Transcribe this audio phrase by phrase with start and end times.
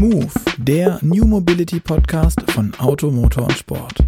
[0.00, 3.98] Move, der New Mobility Podcast von Auto, Motor und Sport.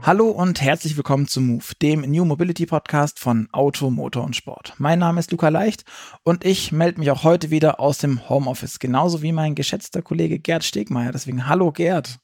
[0.00, 4.72] Hallo und herzlich willkommen zu Move, dem New Mobility Podcast von Auto, Motor und Sport.
[4.78, 5.84] Mein Name ist Luca Leicht
[6.22, 10.38] und ich melde mich auch heute wieder aus dem Homeoffice, genauso wie mein geschätzter Kollege
[10.38, 11.12] Gerd Stegmeier.
[11.12, 12.20] Deswegen hallo Gerd.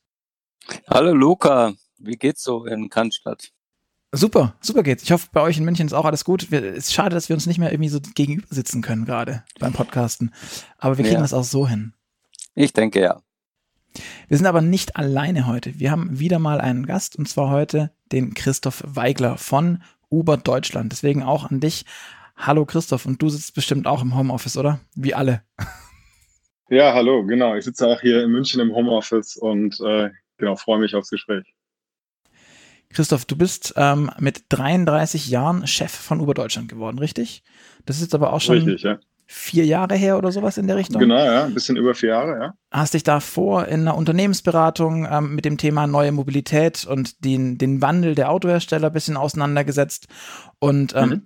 [0.89, 3.53] Hallo Luca, wie geht's so in Cannstatt?
[4.13, 5.03] Super, super geht's.
[5.03, 6.51] Ich hoffe, bei euch in München ist auch alles gut.
[6.51, 9.75] Es ist schade, dass wir uns nicht mehr irgendwie so gegenüber sitzen können, gerade beim
[9.75, 10.33] Podcasten.
[10.79, 11.23] Aber wir kriegen ja.
[11.23, 11.93] das auch so hin.
[12.55, 13.21] Ich denke ja.
[14.29, 15.79] Wir sind aber nicht alleine heute.
[15.79, 20.91] Wir haben wieder mal einen Gast und zwar heute den Christoph Weigler von Uber Deutschland.
[20.93, 21.85] Deswegen auch an dich.
[22.35, 24.81] Hallo Christoph und du sitzt bestimmt auch im Homeoffice, oder?
[24.95, 25.43] Wie alle.
[26.71, 27.55] Ja, hallo, genau.
[27.57, 31.55] Ich sitze auch hier in München im Homeoffice und äh, genau freue mich aufs Gespräch.
[32.91, 37.43] Christoph, du bist ähm, mit 33 Jahren Chef von Uber Deutschland geworden, richtig?
[37.85, 38.99] Das ist jetzt aber auch schon richtig, ja.
[39.27, 41.01] vier Jahre her oder sowas in der Richtung.
[41.01, 42.55] Genau, ja, ein bisschen über vier Jahre, ja.
[42.71, 47.83] Hast dich davor in einer Unternehmensberatung ähm, mit dem Thema neue Mobilität und den, den
[47.83, 50.07] Wandel der Autohersteller ein bisschen auseinandergesetzt.
[50.59, 51.23] Und ähm, mhm.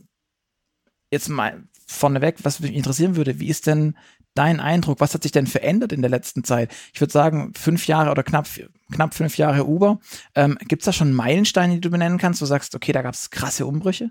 [1.10, 3.96] jetzt mal vorneweg, was mich interessieren würde, wie ist denn
[4.34, 5.00] dein Eindruck?
[5.00, 6.74] Was hat sich denn verändert in der letzten Zeit?
[6.92, 8.46] Ich würde sagen, fünf Jahre oder knapp,
[8.92, 9.98] knapp fünf Jahre Uber.
[10.34, 13.02] Ähm, Gibt es da schon Meilensteine, die du benennen kannst, wo du sagst, okay, da
[13.02, 14.10] gab es krasse Umbrüche?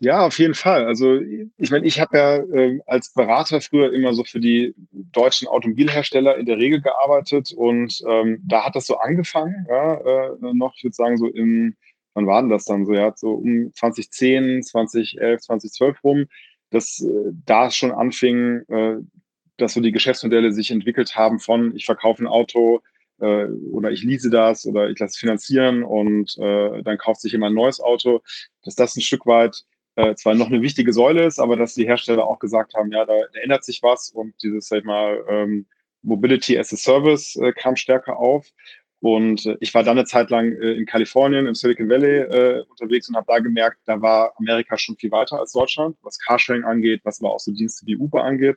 [0.00, 0.84] Ja, auf jeden Fall.
[0.86, 1.18] Also
[1.56, 6.36] ich meine, ich habe ja äh, als Berater früher immer so für die deutschen Automobilhersteller
[6.36, 10.84] in der Regel gearbeitet und ähm, da hat das so angefangen, ja, äh, noch, ich
[10.84, 11.76] würde sagen, so im,
[12.12, 16.26] wann war denn das dann so, ja, so um 2010, 2011, 2012 rum,
[16.70, 18.96] dass äh, da schon anfing, äh,
[19.56, 22.80] dass so die Geschäftsmodelle sich entwickelt haben von ich verkaufe ein Auto
[23.20, 27.34] äh, oder ich lease das oder ich lasse es finanzieren und äh, dann kauft sich
[27.34, 28.22] immer ein neues Auto,
[28.62, 29.62] dass das ein Stück weit
[29.96, 33.04] äh, zwar noch eine wichtige Säule ist, aber dass die Hersteller auch gesagt haben, ja,
[33.04, 35.66] da, da ändert sich was und dieses, sag ich mal, ähm,
[36.02, 38.46] Mobility as a Service äh, kam stärker auf.
[39.00, 42.64] Und äh, ich war dann eine Zeit lang äh, in Kalifornien, im Silicon Valley äh,
[42.68, 46.64] unterwegs und habe da gemerkt, da war Amerika schon viel weiter als Deutschland, was Carsharing
[46.64, 48.56] angeht, was aber auch so Dienste wie Uber angeht.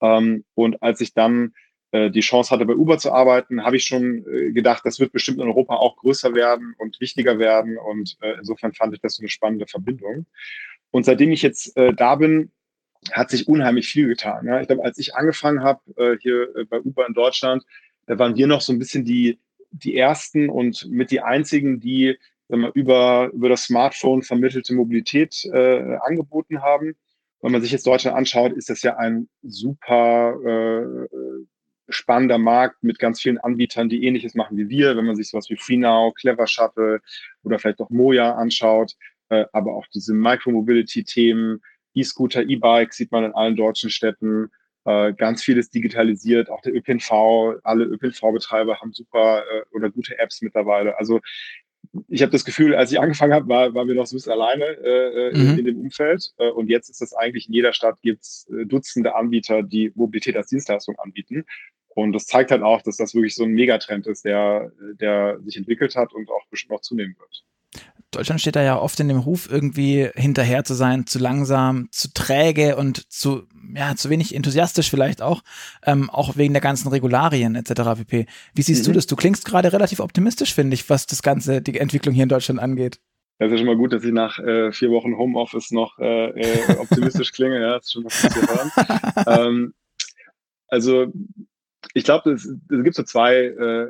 [0.00, 1.52] Ähm, und als ich dann
[1.90, 5.12] äh, die Chance hatte, bei Uber zu arbeiten, habe ich schon äh, gedacht, das wird
[5.12, 7.78] bestimmt in Europa auch größer werden und wichtiger werden.
[7.78, 10.26] Und äh, insofern fand ich das so eine spannende Verbindung.
[10.90, 12.50] Und seitdem ich jetzt äh, da bin,
[13.12, 14.46] hat sich unheimlich viel getan.
[14.46, 14.60] Ja.
[14.60, 17.64] Ich glaube, als ich angefangen habe äh, hier äh, bei Uber in Deutschland,
[18.06, 19.38] da waren wir noch so ein bisschen die,
[19.70, 22.18] die ersten und mit die einzigen, die
[22.72, 26.96] über, über das Smartphone vermittelte Mobilität angeboten haben
[27.40, 31.08] wenn man sich jetzt Deutschland anschaut, ist das ja ein super äh,
[31.88, 34.96] spannender Markt mit ganz vielen Anbietern, die ähnliches machen wie wir.
[34.96, 37.00] Wenn man sich sowas wie FreeNow, Clever Shuttle
[37.42, 38.94] oder vielleicht auch Moja anschaut,
[39.30, 41.62] äh, aber auch diese Micromobility-Themen,
[41.94, 44.50] E-Scooter, E-Bike sieht man in allen deutschen Städten.
[44.84, 47.10] Äh, ganz vieles digitalisiert, auch der ÖPNV,
[47.62, 50.98] alle ÖPNV-Betreiber haben super äh, oder gute Apps mittlerweile.
[50.98, 51.20] Also
[52.08, 54.32] ich habe das Gefühl, als ich angefangen habe, war, waren wir noch so ein bisschen
[54.32, 55.58] alleine äh, äh, mhm.
[55.58, 56.32] in, dem Umfeld.
[56.38, 59.92] Äh, und jetzt ist es eigentlich in jeder Stadt gibt es äh, Dutzende Anbieter, die
[59.94, 61.44] Mobilität als Dienstleistung anbieten.
[61.88, 65.56] Und das zeigt halt auch, dass das wirklich so ein Megatrend ist, der, der sich
[65.56, 67.44] entwickelt hat und auch bestimmt noch zunehmen wird.
[68.10, 72.12] Deutschland steht da ja oft in dem Ruf, irgendwie hinterher zu sein, zu langsam, zu
[72.12, 73.42] träge und zu,
[73.74, 75.42] ja, zu wenig enthusiastisch vielleicht auch,
[75.84, 77.98] ähm, auch wegen der ganzen Regularien etc.
[77.98, 78.26] pp.
[78.54, 78.92] Wie siehst mhm.
[78.92, 79.06] du das?
[79.06, 82.60] Du klingst gerade relativ optimistisch, finde ich, was das Ganze, die Entwicklung hier in Deutschland
[82.60, 82.98] angeht.
[83.38, 86.30] Das ist ja schon mal gut, dass ich nach äh, vier Wochen Homeoffice noch äh,
[86.30, 87.60] äh, optimistisch klinge.
[87.60, 88.70] Ja, das ist schon was zu hören.
[89.26, 89.74] ähm,
[90.66, 91.06] also
[91.94, 93.86] ich glaube, es, es gibt so zwei äh,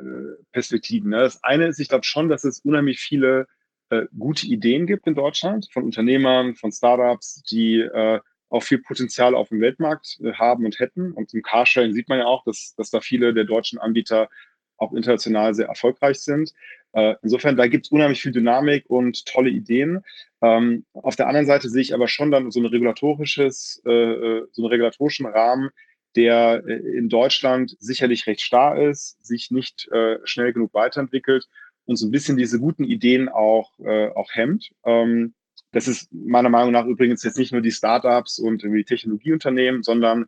[0.51, 1.11] Perspektiven.
[1.11, 1.19] Ne?
[1.19, 3.47] Das eine ist, ich glaube schon, dass es unheimlich viele
[3.89, 8.19] äh, gute Ideen gibt in Deutschland von Unternehmern, von Startups, die äh,
[8.49, 11.11] auch viel Potenzial auf dem Weltmarkt äh, haben und hätten.
[11.11, 14.29] Und im Carsharing sieht man ja auch, dass, dass da viele der deutschen Anbieter
[14.77, 16.53] auch international sehr erfolgreich sind.
[16.93, 20.03] Äh, insofern, da gibt es unheimlich viel Dynamik und tolle Ideen.
[20.41, 24.47] Ähm, auf der anderen Seite sehe ich aber schon dann so ein regulatorisches, äh, äh
[24.51, 25.69] so einen regulatorischen Rahmen,
[26.15, 29.87] der in Deutschland sicherlich recht starr ist, sich nicht
[30.23, 31.47] schnell genug weiterentwickelt
[31.89, 34.69] und so ein bisschen diese guten Ideen auch, äh, auch hemmt.
[34.85, 35.33] Ähm,
[35.71, 40.27] das ist meiner Meinung nach übrigens jetzt nicht nur die Startups und die Technologieunternehmen, sondern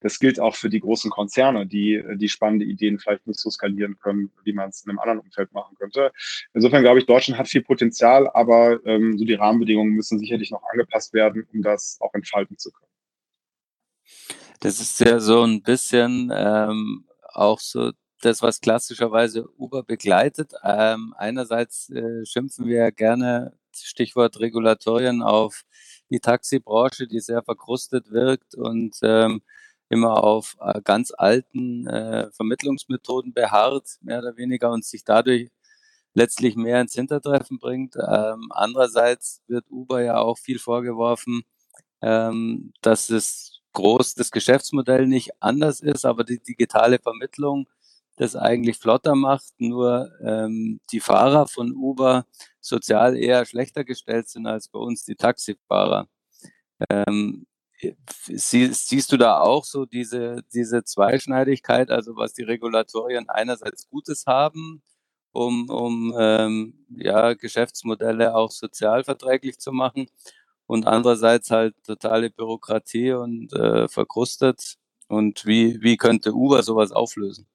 [0.00, 3.98] das gilt auch für die großen Konzerne, die, die spannende Ideen vielleicht nicht so skalieren
[3.98, 6.12] können, wie man es in einem anderen Umfeld machen könnte.
[6.54, 10.62] Insofern glaube ich, Deutschland hat viel Potenzial, aber ähm, so die Rahmenbedingungen müssen sicherlich noch
[10.72, 12.90] angepasst werden, um das auch entfalten zu können.
[14.60, 17.04] Das ist ja so ein bisschen ähm,
[17.34, 17.92] auch so
[18.24, 20.52] das, was klassischerweise Uber begleitet.
[20.62, 25.64] Ähm, einerseits äh, schimpfen wir gerne, Stichwort Regulatorien, auf
[26.10, 29.42] die Taxibranche, die sehr verkrustet wirkt und ähm,
[29.88, 35.50] immer auf äh, ganz alten äh, Vermittlungsmethoden beharrt, mehr oder weniger, und sich dadurch
[36.14, 37.96] letztlich mehr ins Hintertreffen bringt.
[37.96, 41.42] Ähm, andererseits wird Uber ja auch viel vorgeworfen,
[42.02, 47.68] ähm, dass es groß das Geschäftsmodell nicht anders ist, aber die digitale Vermittlung
[48.16, 52.26] das eigentlich flotter macht, nur ähm, die Fahrer von Uber
[52.60, 56.08] sozial eher schlechter gestellt sind als bei uns die Taxifahrer.
[56.90, 57.46] Ähm,
[58.28, 64.26] sie, siehst du da auch so diese, diese Zweischneidigkeit, also was die Regulatorien einerseits Gutes
[64.26, 64.82] haben,
[65.32, 70.06] um, um ähm, ja, Geschäftsmodelle auch sozialverträglich zu machen
[70.66, 74.76] und andererseits halt totale Bürokratie und äh, verkrustet.
[75.08, 77.46] Und wie, wie könnte Uber sowas auflösen?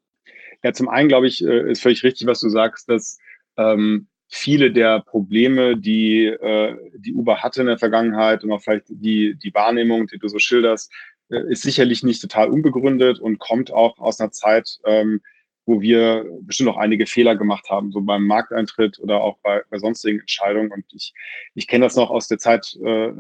[0.64, 3.20] Ja, zum einen glaube ich, äh, ist völlig richtig, was du sagst, dass
[3.58, 8.86] ähm, viele der Probleme, die äh, die Uber hatte in der Vergangenheit und auch vielleicht
[8.90, 10.92] die, die Wahrnehmung, die du so schilderst,
[11.30, 15.22] äh, ist sicherlich nicht total unbegründet und kommt auch aus einer Zeit, ähm,
[15.66, 19.78] wo wir bestimmt auch einige Fehler gemacht haben, so beim Markteintritt oder auch bei, bei
[19.80, 20.72] sonstigen Entscheidungen.
[20.72, 21.14] Und ich,
[21.56, 23.12] ich kenne das noch aus der Zeit äh,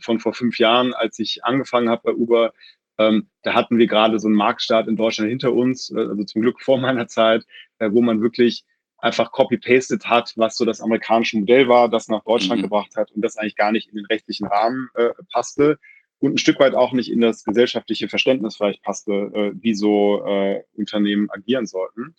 [0.00, 2.54] von vor fünf Jahren, als ich angefangen habe bei Uber.
[2.98, 6.42] Ähm, da hatten wir gerade so einen Marktstart in Deutschland hinter uns, äh, also zum
[6.42, 7.44] Glück vor meiner Zeit,
[7.78, 8.64] äh, wo man wirklich
[8.98, 12.64] einfach copy-pasted hat, was so das amerikanische Modell war, das nach Deutschland mhm.
[12.64, 15.78] gebracht hat und das eigentlich gar nicht in den rechtlichen Rahmen äh, passte
[16.20, 20.24] und ein Stück weit auch nicht in das gesellschaftliche Verständnis vielleicht passte, äh, wie so
[20.26, 22.16] äh, Unternehmen agieren sollten.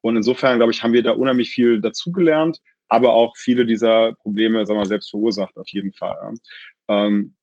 [0.00, 4.66] Und insofern, glaube ich, haben wir da unheimlich viel dazugelernt, aber auch viele dieser Probleme,
[4.66, 6.34] sagen wir, selbst verursacht, auf jeden Fall.
[6.88, 7.34] Ähm,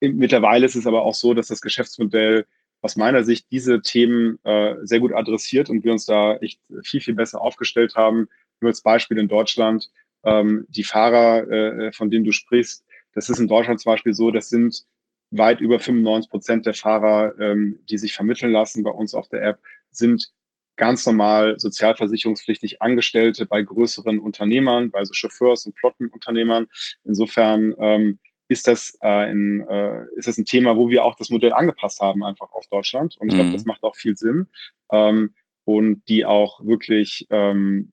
[0.00, 2.46] mittlerweile ist es aber auch so, dass das Geschäftsmodell
[2.80, 7.00] aus meiner Sicht diese Themen äh, sehr gut adressiert und wir uns da echt viel,
[7.00, 8.28] viel besser aufgestellt haben.
[8.60, 9.90] Nur als Beispiel in Deutschland,
[10.24, 14.30] ähm, die Fahrer, äh, von denen du sprichst, das ist in Deutschland zum Beispiel so,
[14.30, 14.84] das sind
[15.30, 19.42] weit über 95 Prozent der Fahrer, ähm, die sich vermitteln lassen bei uns auf der
[19.42, 19.58] App,
[19.90, 20.32] sind
[20.76, 26.68] ganz normal sozialversicherungspflichtig Angestellte bei größeren Unternehmern, bei so Chauffeurs und Flottenunternehmern.
[27.04, 31.30] Insofern ähm, ist das, äh, ein, äh, ist das ein Thema, wo wir auch das
[31.30, 33.16] Modell angepasst haben, einfach auf Deutschland.
[33.18, 33.52] Und ich glaube, mhm.
[33.52, 34.46] das macht auch viel Sinn.
[34.90, 35.34] Ähm,
[35.64, 37.92] und die auch wirklich, ähm,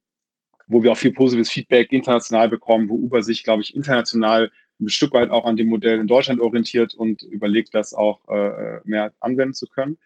[0.68, 4.90] wo wir auch viel positives Feedback international bekommen, wo Uber sich, glaube ich, international ein
[4.90, 9.14] Stück weit auch an dem Modell in Deutschland orientiert und überlegt, das auch äh, mehr
[9.20, 9.98] anwenden zu können.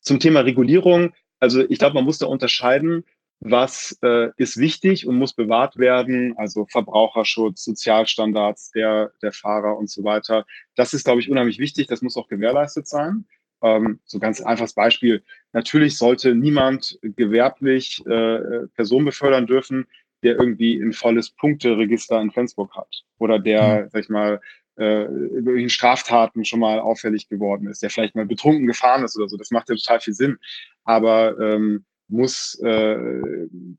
[0.00, 3.04] Zum Thema Regulierung, also ich glaube, man muss da unterscheiden,
[3.40, 9.88] was äh, ist wichtig und muss bewahrt werden, also Verbraucherschutz, Sozialstandards der, der Fahrer und
[9.90, 10.44] so weiter.
[10.74, 13.26] Das ist, glaube ich, unheimlich wichtig, das muss auch gewährleistet sein.
[13.62, 15.22] Ähm, so ganz einfaches Beispiel.
[15.52, 19.86] Natürlich sollte niemand gewerblich äh, Personen befördern dürfen,
[20.22, 23.88] der irgendwie ein volles Punkteregister in Flensburg hat oder der, mhm.
[23.90, 24.40] sag ich mal,
[24.78, 29.28] äh, in Straftaten schon mal auffällig geworden ist, der vielleicht mal betrunken gefahren ist oder
[29.28, 29.36] so.
[29.36, 30.38] Das macht ja total viel Sinn.
[30.84, 32.96] Aber ähm, muss, äh,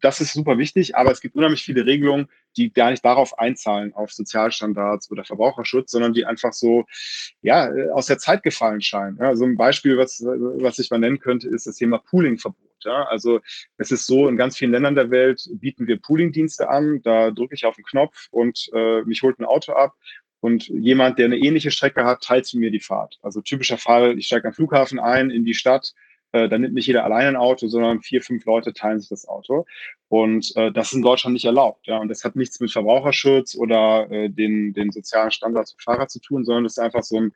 [0.02, 2.28] das ist super wichtig, aber es gibt unheimlich viele Regelungen,
[2.58, 6.86] die gar nicht darauf einzahlen, auf Sozialstandards oder Verbraucherschutz, sondern die einfach so,
[7.42, 9.18] ja, äh, aus der Zeit gefallen scheinen.
[9.20, 12.58] Ja, so ein Beispiel, was, was ich mal nennen könnte, ist das Thema Poolingverbot.
[12.86, 13.42] Ja, also
[13.78, 17.02] es ist so, in ganz vielen Ländern der Welt bieten wir Poolingdienste an.
[17.02, 19.96] Da drücke ich auf den Knopf und äh, mich holt ein Auto ab
[20.40, 23.20] und jemand, der eine ähnliche Strecke hat, teilt zu mir die Fahrt.
[23.22, 25.94] Also typischer Fall, ich steige am Flughafen ein, in die Stadt,
[26.32, 29.28] äh, dann nimmt nicht jeder alleine ein Auto, sondern vier, fünf Leute teilen sich das
[29.28, 29.66] Auto.
[30.08, 31.88] Und äh, das ist in Deutschland nicht erlaubt.
[31.88, 31.98] Ja?
[31.98, 36.20] Und das hat nichts mit Verbraucherschutz oder äh, den, den sozialen Standards für Fahrer zu
[36.20, 37.32] tun, sondern das ist einfach so ein,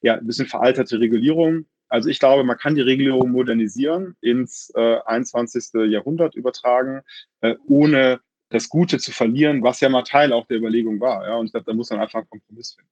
[0.00, 1.66] ja, ein bisschen veralterte Regulierung.
[1.88, 5.70] Also ich glaube, man kann die Regelung modernisieren, ins äh, 21.
[5.90, 7.00] Jahrhundert übertragen,
[7.40, 11.26] äh, ohne das Gute zu verlieren, was ja mal Teil auch der Überlegung war.
[11.26, 11.36] Ja?
[11.36, 12.90] Und ich glaube, da muss man einfach einen Kompromiss finden.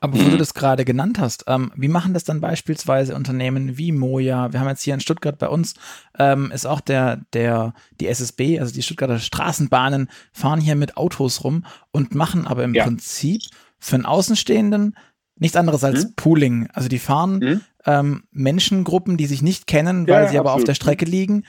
[0.00, 0.38] Aber wo du mhm.
[0.38, 4.52] das gerade genannt hast, ähm, wie machen das dann beispielsweise Unternehmen wie Moja?
[4.52, 5.74] Wir haben jetzt hier in Stuttgart bei uns,
[6.18, 11.42] ähm, ist auch der, der, die SSB, also die Stuttgarter Straßenbahnen, fahren hier mit Autos
[11.42, 12.84] rum und machen aber im ja.
[12.84, 13.42] Prinzip
[13.78, 14.96] für einen Außenstehenden
[15.36, 16.14] nichts anderes als hm?
[16.16, 16.68] Pooling.
[16.72, 17.60] Also die fahren hm?
[17.86, 21.44] ähm, Menschengruppen, die sich nicht kennen, weil ja, sie aber auf der Strecke liegen,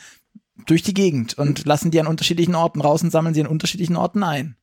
[0.66, 1.66] durch die Gegend und hm?
[1.66, 4.56] lassen die an unterschiedlichen Orten raus und sammeln sie an unterschiedlichen Orten ein.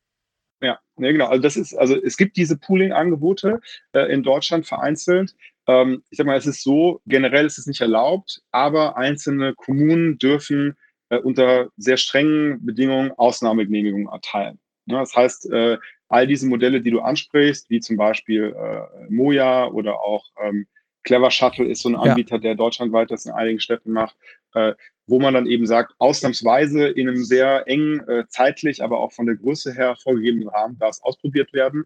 [0.61, 1.27] Ja, ja, genau.
[1.27, 3.59] Also das ist, also es gibt diese Pooling-Angebote
[3.93, 5.35] äh, in Deutschland vereinzelt.
[5.67, 10.17] Ähm, ich sag mal, es ist so, generell ist es nicht erlaubt, aber einzelne Kommunen
[10.17, 10.75] dürfen
[11.09, 14.59] äh, unter sehr strengen Bedingungen Ausnahmegenehmigungen erteilen.
[14.87, 19.67] Ja, das heißt, äh, all diese Modelle, die du ansprichst, wie zum Beispiel äh, Moja
[19.67, 20.67] oder auch ähm,
[21.03, 22.41] Clever Shuttle ist so ein Anbieter, ja.
[22.41, 24.15] der deutschlandweit das in einigen Städten macht.
[24.57, 24.73] Äh,
[25.07, 29.25] wo man dann eben sagt, ausnahmsweise in einem sehr engen, äh, zeitlich, aber auch von
[29.25, 31.85] der Größe her vorgegebenen Rahmen darf es ausprobiert werden.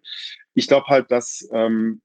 [0.56, 2.02] Ich glaube halt, dass, ähm,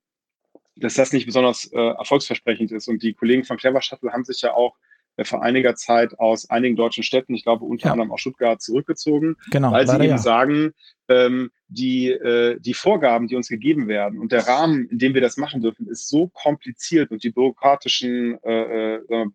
[0.77, 2.87] dass das nicht besonders äh, erfolgsversprechend ist.
[2.87, 4.77] Und die Kollegen von Clever Shuttle haben sich ja auch
[5.17, 7.93] äh, vor einiger Zeit aus einigen deutschen Städten, ich glaube unter ja.
[7.93, 10.19] anderem auch Stuttgart, zurückgezogen, genau, weil sie eben ja.
[10.19, 10.75] sagen,
[11.09, 15.23] ähm, die, äh, die Vorgaben, die uns gegeben werden und der Rahmen, in dem wir
[15.23, 19.27] das machen dürfen, ist so kompliziert und die bürokratischen äh, äh,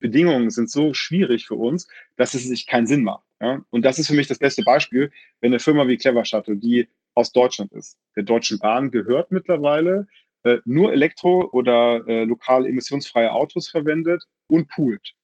[0.00, 3.24] Bedingungen sind so schwierig für uns, dass es sich keinen Sinn macht.
[3.40, 3.64] Ja?
[3.70, 6.88] Und das ist für mich das beste Beispiel, wenn eine Firma wie Clever Shuttle, die
[7.14, 10.08] aus Deutschland ist, der Deutschen Bahn gehört mittlerweile,
[10.42, 15.14] äh, nur Elektro- oder äh, lokal emissionsfreie Autos verwendet und poolt.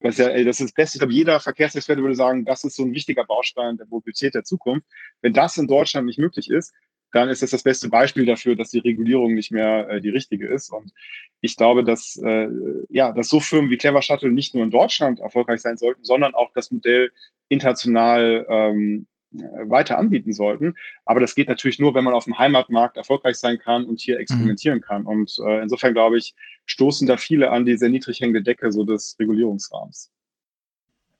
[0.00, 0.96] Was ja, ey, das ist das Beste.
[0.96, 4.42] Ich glaube, jeder Verkehrsexperte würde sagen, das ist so ein wichtiger Baustein der Mobilität der
[4.42, 4.86] Zukunft.
[5.20, 6.74] Wenn das in Deutschland nicht möglich ist,
[7.12, 10.48] dann ist das das beste Beispiel dafür, dass die Regulierung nicht mehr äh, die richtige
[10.48, 10.72] ist.
[10.72, 10.92] Und
[11.40, 12.48] ich glaube, dass, äh,
[12.88, 16.34] ja, dass so Firmen wie Clever Shuttle nicht nur in Deutschland erfolgreich sein sollten, sondern
[16.34, 17.12] auch das Modell
[17.48, 20.74] international ähm, weiter anbieten sollten.
[21.04, 24.18] Aber das geht natürlich nur, wenn man auf dem Heimatmarkt erfolgreich sein kann und hier
[24.18, 24.82] experimentieren mhm.
[24.82, 25.06] kann.
[25.06, 26.34] Und äh, insofern glaube ich,
[26.66, 30.10] stoßen da viele an die sehr niedrig hängende Decke so des Regulierungsrahmens.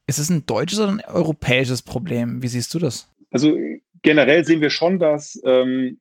[0.07, 2.43] Ist es ein deutsches oder ein europäisches Problem?
[2.43, 3.09] Wie siehst du das?
[3.31, 3.57] Also
[4.03, 6.01] generell sehen wir schon, dass, ähm,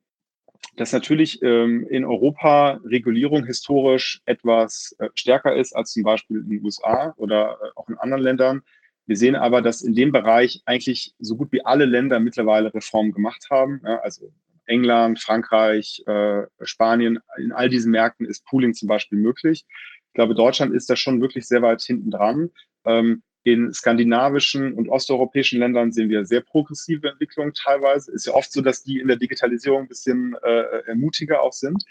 [0.76, 6.50] dass natürlich ähm, in Europa Regulierung historisch etwas äh, stärker ist als zum Beispiel in
[6.50, 8.62] den USA oder äh, auch in anderen Ländern.
[9.06, 13.12] Wir sehen aber, dass in dem Bereich eigentlich so gut wie alle Länder mittlerweile Reformen
[13.12, 13.80] gemacht haben.
[13.84, 14.32] Ja, also
[14.66, 19.64] England, Frankreich, äh, Spanien, in all diesen Märkten ist Pooling zum Beispiel möglich.
[20.08, 22.50] Ich glaube, Deutschland ist da schon wirklich sehr weit hinten dran.
[22.84, 28.12] Ähm, in skandinavischen und osteuropäischen Ländern sehen wir sehr progressive Entwicklungen teilweise.
[28.12, 31.84] Ist ja oft so, dass die in der Digitalisierung ein bisschen äh, mutiger auch sind.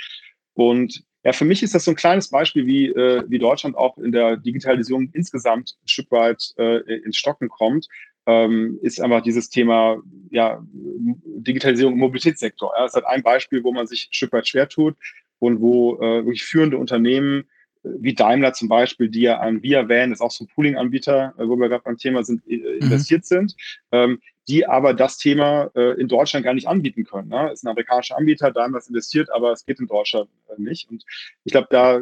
[0.53, 3.97] Und ja, für mich ist das so ein kleines Beispiel, wie, äh, wie Deutschland auch
[3.97, 7.87] in der Digitalisierung insgesamt ein Stück weit äh, ins Stocken kommt,
[8.25, 12.71] ähm, ist einfach dieses Thema ja, Digitalisierung im Mobilitätssektor.
[12.75, 14.95] Ja, das ist ein Beispiel, wo man sich ein Stück weit schwer tut
[15.39, 17.45] und wo äh, wirklich führende Unternehmen
[17.83, 21.47] wie Daimler zum Beispiel, die ja an Via Van, ist auch so ein Pooling-Anbieter, äh,
[21.47, 22.81] wo wir gerade beim Thema sind, äh, mhm.
[22.81, 23.25] investiert mhm.
[23.25, 23.55] sind,
[23.91, 27.29] ähm, die aber das Thema äh, in Deutschland gar nicht anbieten können.
[27.29, 27.51] Ne?
[27.51, 30.89] Ist ein amerikanischer Anbieter, Daimler ist investiert, aber es geht in Deutschland äh, nicht.
[30.89, 31.05] Und
[31.43, 32.01] ich glaube, da,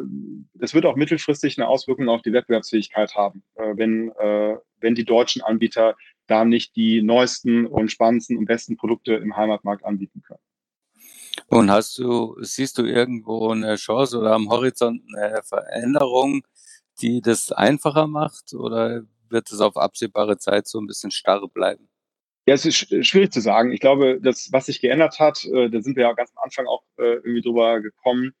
[0.54, 5.04] das wird auch mittelfristig eine Auswirkung auf die Wettbewerbsfähigkeit haben, äh, wenn, äh, wenn die
[5.04, 5.96] deutschen Anbieter
[6.26, 10.40] da nicht die neuesten und spannendsten und besten Produkte im Heimatmarkt anbieten können.
[11.46, 16.42] Und hast du, siehst du irgendwo eine Chance oder am Horizont eine Veränderung,
[17.00, 21.88] die das einfacher macht oder wird es auf absehbare Zeit so ein bisschen starr bleiben?
[22.46, 23.72] Ja, es ist schwierig zu sagen.
[23.72, 26.66] Ich glaube, das, was sich geändert hat, äh, da sind wir ja ganz am Anfang
[26.66, 28.32] auch äh, irgendwie drüber gekommen,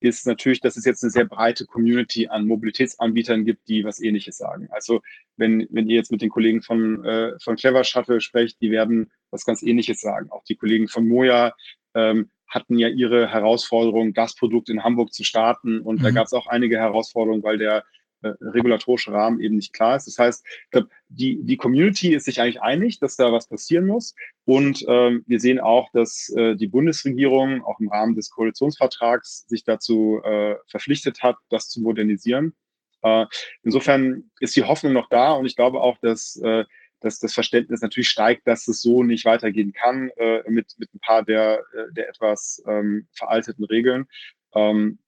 [0.00, 4.38] ist natürlich, dass es jetzt eine sehr breite Community an Mobilitätsanbietern gibt, die was Ähnliches
[4.38, 4.68] sagen.
[4.70, 5.00] Also
[5.36, 9.10] wenn, wenn ihr jetzt mit den Kollegen von, äh, von Clever Shuttle sprecht, die werden
[9.30, 10.30] was ganz Ähnliches sagen.
[10.30, 11.52] Auch die Kollegen von Moja
[11.94, 15.80] ähm, hatten ja ihre Herausforderung, das Produkt in Hamburg zu starten.
[15.80, 16.04] Und mhm.
[16.04, 17.84] da gab es auch einige Herausforderungen, weil der
[18.22, 20.06] äh, regulatorische Rahmen eben nicht klar ist.
[20.08, 23.86] Das heißt, ich glaube, die, die Community ist sich eigentlich einig, dass da was passieren
[23.86, 24.14] muss.
[24.44, 29.62] Und ähm, wir sehen auch, dass äh, die Bundesregierung auch im Rahmen des Koalitionsvertrags sich
[29.62, 32.54] dazu äh, verpflichtet hat, das zu modernisieren.
[33.02, 33.26] Äh,
[33.62, 36.64] insofern ist die Hoffnung noch da und ich glaube auch, dass äh,
[37.00, 41.00] dass das Verständnis natürlich steigt, dass es so nicht weitergehen kann äh, mit, mit ein
[41.00, 44.06] paar der, äh, der etwas ähm, veralteten Regeln.
[44.54, 44.98] Ähm,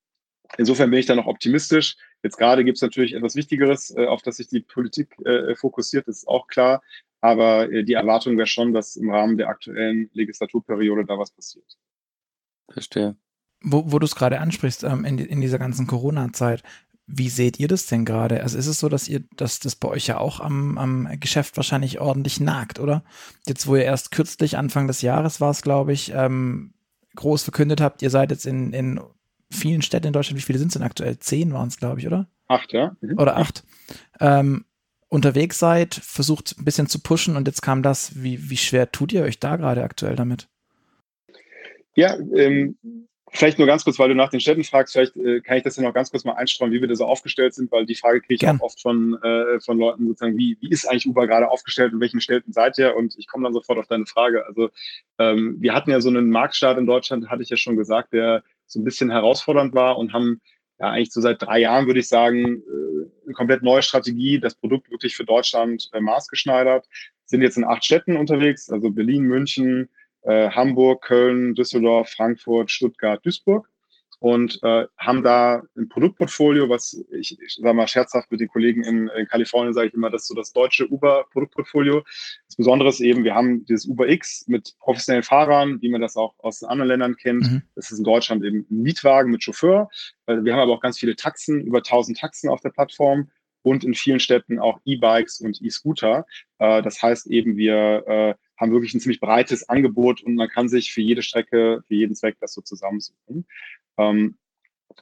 [0.59, 1.97] insofern bin ich da noch optimistisch.
[2.23, 6.07] Jetzt gerade gibt es natürlich etwas Wichtigeres, äh, auf das sich die Politik äh, fokussiert,
[6.09, 6.83] das ist auch klar.
[7.21, 11.77] Aber äh, die Erwartung wäre schon, dass im Rahmen der aktuellen Legislaturperiode da was passiert.
[12.71, 13.17] Verstehe.
[13.63, 16.63] Wo, wo du es gerade ansprichst, ähm, in, in dieser ganzen Corona-Zeit,
[17.13, 18.43] wie seht ihr das denn gerade?
[18.43, 21.57] Also ist es so, dass ihr, dass das bei euch ja auch am, am Geschäft
[21.57, 23.03] wahrscheinlich ordentlich nagt, oder?
[23.47, 26.73] Jetzt, wo ihr erst kürzlich, Anfang des Jahres war es, glaube ich, ähm,
[27.17, 29.01] groß verkündet habt, ihr seid jetzt in, in
[29.51, 31.19] vielen Städten in Deutschland, wie viele sind es denn aktuell?
[31.19, 32.29] Zehn waren es, glaube ich, oder?
[32.47, 32.97] Acht, ja.
[33.01, 33.19] Mhm.
[33.19, 33.65] Oder acht.
[34.21, 34.65] Ähm,
[35.09, 38.23] unterwegs seid, versucht ein bisschen zu pushen und jetzt kam das.
[38.23, 40.49] Wie, wie schwer tut ihr euch da gerade aktuell damit?
[41.95, 42.77] Ja, ähm,
[43.33, 45.77] Vielleicht nur ganz kurz, weil du nach den Städten fragst, vielleicht äh, kann ich das
[45.77, 48.21] ja noch ganz kurz mal einstreuen, wie wir da so aufgestellt sind, weil die Frage
[48.21, 48.59] kriege ich Gern.
[48.59, 52.01] auch oft von, äh, von Leuten sozusagen, wie, wie ist eigentlich Uber gerade aufgestellt und
[52.01, 52.97] welchen Städten seid ihr?
[52.97, 54.45] Und ich komme dann sofort auf deine Frage.
[54.47, 54.71] Also
[55.19, 58.43] ähm, wir hatten ja so einen Marktstart in Deutschland, hatte ich ja schon gesagt, der
[58.67, 60.41] so ein bisschen herausfordernd war und haben
[60.81, 64.55] ja eigentlich so seit drei Jahren, würde ich sagen, äh, eine komplett neue Strategie, das
[64.55, 66.87] Produkt wirklich für Deutschland äh, maßgeschneidert,
[67.27, 69.89] sind jetzt in acht Städten unterwegs, also Berlin, München,
[70.23, 73.69] äh, Hamburg, Köln, Düsseldorf, Frankfurt, Stuttgart, Duisburg.
[74.19, 78.85] und äh, haben da ein Produktportfolio, was ich, ich sage mal scherzhaft mit den Kollegen
[78.85, 82.03] in, in Kalifornien sage ich immer, das ist so das deutsche Uber-Produktportfolio.
[82.47, 86.17] Das Besondere ist eben, wir haben dieses Uber X mit professionellen Fahrern, wie man das
[86.19, 87.51] auch aus anderen Ländern kennt.
[87.51, 87.63] Mhm.
[87.75, 89.89] Das ist in Deutschland eben ein Mietwagen mit Chauffeur.
[90.27, 93.31] Äh, wir haben aber auch ganz viele Taxen, über 1000 Taxen auf der Plattform
[93.63, 96.27] und in vielen Städten auch E-Bikes und E-Scooter.
[96.59, 100.69] Äh, das heißt eben, wir äh, haben wirklich ein ziemlich breites Angebot und man kann
[100.69, 103.47] sich für jede Strecke, für jeden Zweck das so zusammensuchen.
[103.97, 104.37] Ähm,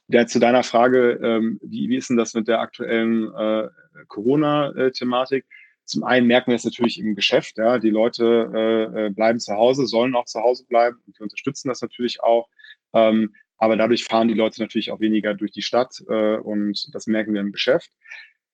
[0.06, 3.68] der, zu deiner Frage, ähm, wie, wie ist denn das mit der aktuellen äh,
[4.06, 5.44] Corona-Thematik?
[5.84, 9.54] Zum einen merken wir es natürlich im Geschäft, ja, die Leute äh, äh, bleiben zu
[9.54, 12.48] Hause, sollen auch zu Hause bleiben und wir unterstützen das natürlich auch.
[12.92, 17.06] Ähm, aber dadurch fahren die Leute natürlich auch weniger durch die Stadt äh, und das
[17.06, 17.90] merken wir im Geschäft.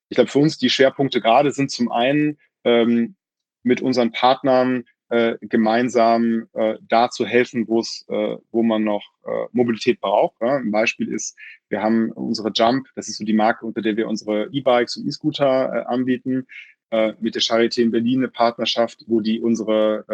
[0.08, 3.16] Ich glaube, für uns die Schwerpunkte gerade sind zum einen ähm,
[3.64, 9.04] mit unseren Partnern äh, gemeinsam äh, da zu helfen, wo es, äh, wo man noch
[9.24, 10.40] äh, Mobilität braucht.
[10.40, 10.56] Ja?
[10.56, 11.36] Ein Beispiel ist,
[11.68, 15.06] wir haben unsere Jump, das ist so die Marke, unter der wir unsere E-Bikes und
[15.06, 16.46] E-Scooter äh, anbieten,
[16.90, 20.04] äh, mit der Charité in Berlin eine Partnerschaft, wo die unsere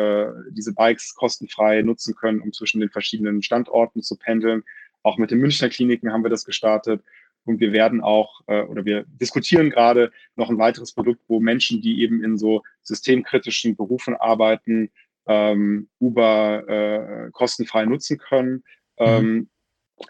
[0.47, 4.64] äh, diese Bikes kostenfrei nutzen können, um zwischen den verschiedenen Standorten zu pendeln.
[5.02, 7.02] Auch mit den Münchner Kliniken haben wir das gestartet.
[7.44, 11.80] Und wir werden auch, äh, oder wir diskutieren gerade noch ein weiteres Produkt, wo Menschen,
[11.80, 14.90] die eben in so systemkritischen Berufen arbeiten,
[15.26, 18.52] ähm, Uber äh, kostenfrei nutzen können.
[18.99, 19.06] Mhm.
[19.06, 19.49] Ähm,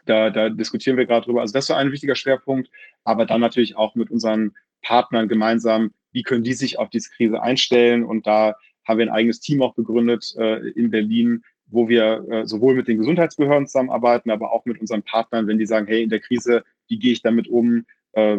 [0.07, 1.41] da, da diskutieren wir gerade drüber.
[1.41, 2.71] Also das ist so ein wichtiger Schwerpunkt,
[3.05, 7.43] aber dann natürlich auch mit unseren Partnern gemeinsam, wie können die sich auf diese Krise
[7.43, 8.05] einstellen?
[8.05, 12.47] Und da haben wir ein eigenes Team auch begründet äh, in Berlin, wo wir äh,
[12.47, 16.11] sowohl mit den Gesundheitsbehörden zusammenarbeiten, aber auch mit unseren Partnern, wenn die sagen, hey, in
[16.11, 17.87] der Krise wie gehe ich damit um?
[18.13, 18.39] Äh,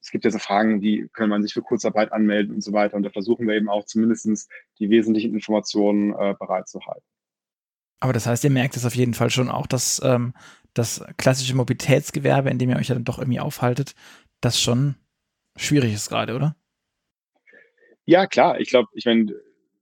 [0.00, 2.96] es gibt ja so Fragen, die können man sich für Kurzarbeit anmelden und so weiter.
[2.96, 7.04] Und da versuchen wir eben auch zumindest die wesentlichen Informationen äh, bereitzuhalten.
[8.00, 10.34] Aber das heißt, ihr merkt es auf jeden Fall schon auch, dass ähm,
[10.74, 13.94] das klassische Mobilitätsgewerbe, in dem ihr euch ja dann doch irgendwie aufhaltet,
[14.40, 14.96] das schon
[15.56, 16.56] schwierig ist gerade, oder?
[18.04, 18.60] Ja, klar.
[18.60, 19.32] Ich glaube, ich meine,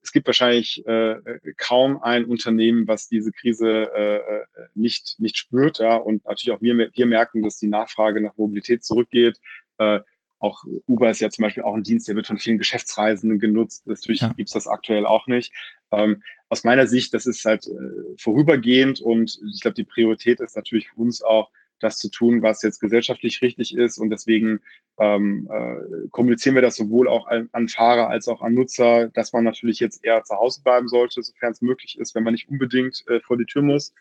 [0.07, 1.17] es gibt wahrscheinlich äh,
[1.57, 4.45] kaum ein Unternehmen, was diese Krise äh, äh,
[4.75, 5.81] nicht, nicht spürt.
[5.81, 5.97] Ja?
[5.97, 9.41] Und natürlich auch wir, wir merken, dass die Nachfrage nach Mobilität zurückgeht.
[9.79, 9.99] Äh,
[10.39, 13.85] auch Uber ist ja zum Beispiel auch ein Dienst, der wird von vielen Geschäftsreisenden genutzt.
[13.89, 14.33] Natürlich ja.
[14.33, 15.53] gibt es das aktuell auch nicht.
[15.91, 20.55] Ähm, aus meiner Sicht, das ist halt äh, vorübergehend und ich glaube, die Priorität ist
[20.55, 23.99] natürlich für uns auch, das zu tun, was jetzt gesellschaftlich richtig ist.
[23.99, 24.61] Und deswegen
[24.99, 29.33] ähm, äh, kommunizieren wir das sowohl auch an, an, Fahrer als auch an Nutzer, dass
[29.33, 32.49] man natürlich jetzt eher zu Hause bleiben sollte, sofern es möglich ist, wenn man nicht
[32.49, 33.93] unbedingt äh, vor die Tür muss.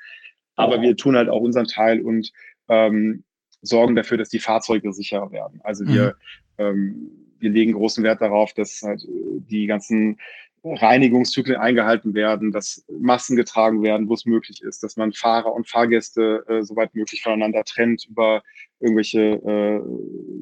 [0.55, 2.31] Aber wir tun halt auch unseren Teil und
[2.69, 3.23] ähm,
[3.61, 5.59] sorgen dafür, dass die Fahrzeuge sicherer werden.
[5.63, 6.15] Also wir,
[6.57, 6.63] mhm.
[6.65, 10.19] ähm, wir legen großen Wert darauf, dass halt äh, die ganzen
[10.65, 15.69] Reinigungszyklen eingehalten werden, dass Massen getragen werden, wo es möglich ist, dass man Fahrer und
[15.69, 18.41] Fahrgäste äh, soweit möglich voneinander trennt über
[18.79, 19.81] irgendwelche äh,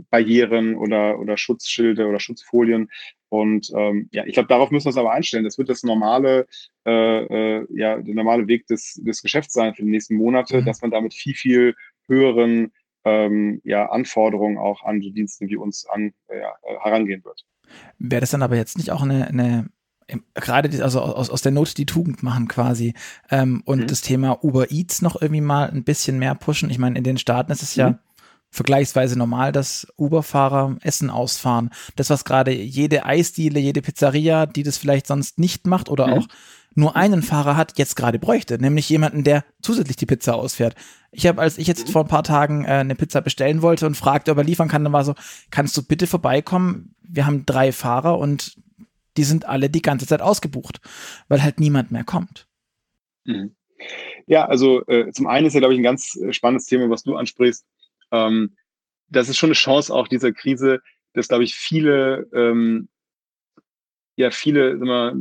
[0.09, 2.89] Barrieren oder, oder Schutzschilde oder Schutzfolien.
[3.27, 5.43] Und ähm, ja, ich glaube, darauf müssen wir uns aber einstellen.
[5.43, 6.47] Das wird das normale,
[6.85, 7.23] äh,
[7.59, 10.65] äh, ja, der normale Weg des, des Geschäfts sein für die nächsten Monate, mhm.
[10.65, 11.75] dass man damit viel, viel
[12.07, 12.71] höheren
[13.03, 17.45] ähm, ja, Anforderungen auch an die Dienste wie uns an, äh, ja, herangehen wird.
[17.97, 19.67] Wäre das dann aber jetzt nicht auch eine, eine
[20.33, 22.93] gerade also aus, aus der Not die Tugend machen quasi
[23.29, 23.87] ähm, und mhm.
[23.87, 26.69] das Thema Uber Eats noch irgendwie mal ein bisschen mehr pushen.
[26.69, 27.81] Ich meine, in den Staaten ist es mhm.
[27.81, 27.99] ja
[28.53, 31.71] vergleichsweise normal, dass Uber-Fahrer Essen ausfahren.
[31.95, 36.13] Das, was gerade jede Eisdiele, jede Pizzeria, die das vielleicht sonst nicht macht oder mhm.
[36.13, 36.27] auch
[36.75, 40.75] nur einen Fahrer hat, jetzt gerade bräuchte, nämlich jemanden, der zusätzlich die Pizza ausfährt.
[41.11, 41.91] Ich habe, als ich jetzt mhm.
[41.91, 44.83] vor ein paar Tagen äh, eine Pizza bestellen wollte und fragte, ob er liefern kann,
[44.83, 45.15] dann war so,
[45.49, 46.95] kannst du bitte vorbeikommen?
[47.01, 48.55] Wir haben drei Fahrer und
[49.17, 50.79] die sind alle die ganze Zeit ausgebucht,
[51.27, 52.47] weil halt niemand mehr kommt.
[53.25, 53.55] Mhm.
[54.27, 57.03] Ja, also äh, zum einen ist ja, glaube ich, ein ganz äh, spannendes Thema, was
[57.03, 57.65] du ansprichst.
[58.11, 58.55] Ähm,
[59.09, 60.81] das ist schon eine Chance auch dieser Krise,
[61.13, 62.87] dass, glaube ich, viele, ähm,
[64.15, 65.15] ja, viele, mal,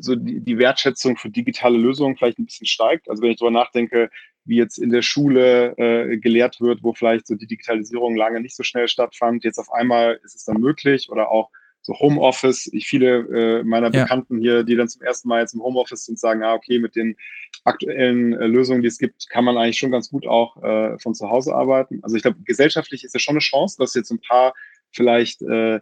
[0.00, 3.08] so die, die Wertschätzung für digitale Lösungen vielleicht ein bisschen steigt.
[3.08, 4.10] Also wenn ich darüber nachdenke,
[4.44, 8.56] wie jetzt in der Schule äh, gelehrt wird, wo vielleicht so die Digitalisierung lange nicht
[8.56, 11.50] so schnell stattfand, jetzt auf einmal ist es dann möglich oder auch
[11.84, 12.68] so Homeoffice.
[12.72, 14.02] Ich viele äh, meiner ja.
[14.02, 16.96] Bekannten hier, die dann zum ersten Mal jetzt im Homeoffice sind, sagen, ah, okay, mit
[16.96, 17.16] den
[17.64, 21.14] aktuellen äh, Lösungen, die es gibt, kann man eigentlich schon ganz gut auch äh, von
[21.14, 22.00] zu Hause arbeiten.
[22.02, 24.54] Also ich glaube, gesellschaftlich ist ja schon eine Chance, dass jetzt ein paar
[24.90, 25.80] vielleicht äh,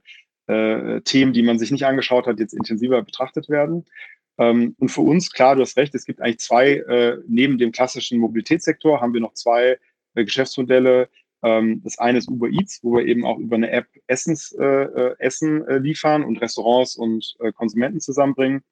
[0.49, 3.85] äh, Themen, die man sich nicht angeschaut hat, jetzt intensiver betrachtet werden.
[4.39, 7.71] Ähm, und für uns, klar, du hast recht, es gibt eigentlich zwei, äh, neben dem
[7.71, 9.79] klassischen Mobilitätssektor haben wir noch zwei
[10.15, 11.09] äh, Geschäftsmodelle,
[11.43, 15.17] das eine ist Uber Eats, wo wir eben auch über eine App Essens, äh, äh,
[15.19, 18.63] Essen äh, liefern und Restaurants und äh, Konsumenten zusammenbringen.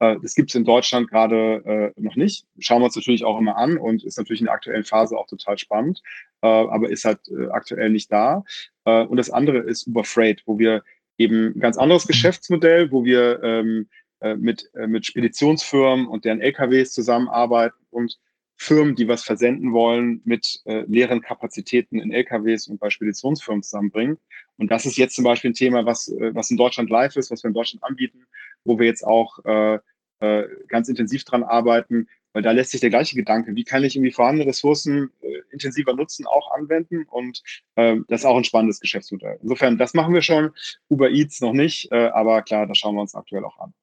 [0.00, 2.46] Äh, das gibt es in Deutschland gerade äh, noch nicht.
[2.58, 5.26] Schauen wir uns natürlich auch immer an und ist natürlich in der aktuellen Phase auch
[5.26, 6.02] total spannend,
[6.42, 8.44] äh, aber ist halt äh, aktuell nicht da.
[8.84, 10.82] Äh, und das andere ist Uber Freight, wo wir
[11.18, 13.88] eben ein ganz anderes Geschäftsmodell, wo wir ähm,
[14.20, 18.18] äh, mit, mit Speditionsfirmen und deren LKWs zusammenarbeiten und
[18.56, 24.18] Firmen, die was versenden wollen, mit äh, leeren Kapazitäten in LKWs und bei Speditionsfirmen zusammenbringen.
[24.56, 27.30] Und das ist jetzt zum Beispiel ein Thema, was, äh, was in Deutschland live ist,
[27.30, 28.26] was wir in Deutschland anbieten,
[28.64, 29.78] wo wir jetzt auch äh,
[30.20, 33.96] äh, ganz intensiv dran arbeiten, weil da lässt sich der gleiche Gedanke, wie kann ich
[33.96, 37.42] irgendwie vorhandene Ressourcen äh, intensiver nutzen, auch anwenden und
[37.76, 39.38] äh, das ist auch ein spannendes Geschäftsmodell.
[39.42, 40.50] Insofern, das machen wir schon,
[40.88, 43.74] Uber Eats noch nicht, äh, aber klar, das schauen wir uns aktuell auch an.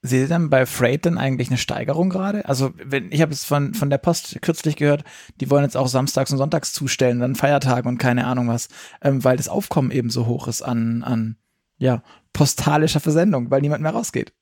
[0.00, 2.48] Seht ihr dann bei Freight denn eigentlich eine Steigerung gerade?
[2.48, 5.02] Also, wenn, ich habe es von, von der Post kürzlich gehört,
[5.40, 8.68] die wollen jetzt auch samstags und sonntags zustellen, dann Feiertage und keine Ahnung was,
[9.02, 11.36] ähm, weil das Aufkommen eben so hoch ist an, an
[11.78, 14.32] ja, postalischer Versendung, weil niemand mehr rausgeht.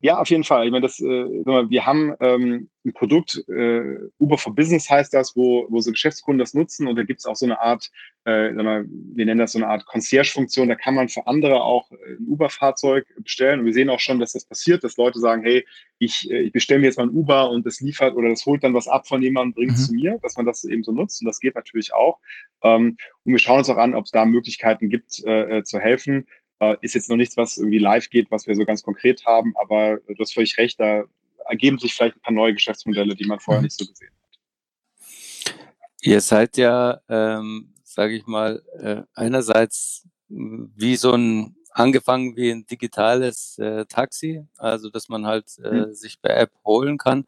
[0.00, 0.64] Ja, auf jeden Fall.
[0.64, 5.34] Ich meine, das, äh, wir haben ähm, ein Produkt, äh, Uber for Business heißt das,
[5.34, 7.90] wo, wo so Geschäftskunden das nutzen und da gibt es auch so eine Art,
[8.24, 12.26] äh, wir nennen das so eine Art Concierge-Funktion, da kann man für andere auch ein
[12.28, 15.66] Uber-Fahrzeug bestellen und wir sehen auch schon, dass das passiert, dass Leute sagen, hey,
[15.98, 18.62] ich, äh, ich bestelle mir jetzt mal ein Uber und das liefert oder das holt
[18.62, 19.84] dann was ab von jemandem, bringt es mhm.
[19.84, 22.20] zu mir, dass man das eben so nutzt und das geht natürlich auch.
[22.62, 25.80] Ähm, und wir schauen uns auch an, ob es da Möglichkeiten gibt, äh, äh zu
[25.80, 26.28] helfen.
[26.60, 29.54] Äh, ist jetzt noch nichts, was irgendwie live geht, was wir so ganz konkret haben,
[29.56, 31.04] aber du hast völlig recht, da
[31.46, 33.66] ergeben sich vielleicht ein paar neue Geschäftsmodelle, die man vorher mhm.
[33.66, 35.54] nicht so gesehen hat.
[36.00, 42.66] Ihr seid ja, ähm, sage ich mal, äh, einerseits wie so ein angefangen wie ein
[42.66, 45.94] digitales äh, Taxi, also dass man halt äh, mhm.
[45.94, 47.24] sich per App holen kann.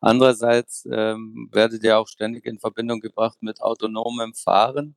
[0.00, 4.96] Andererseits ähm, werdet ihr auch ständig in Verbindung gebracht mit autonomem Fahren.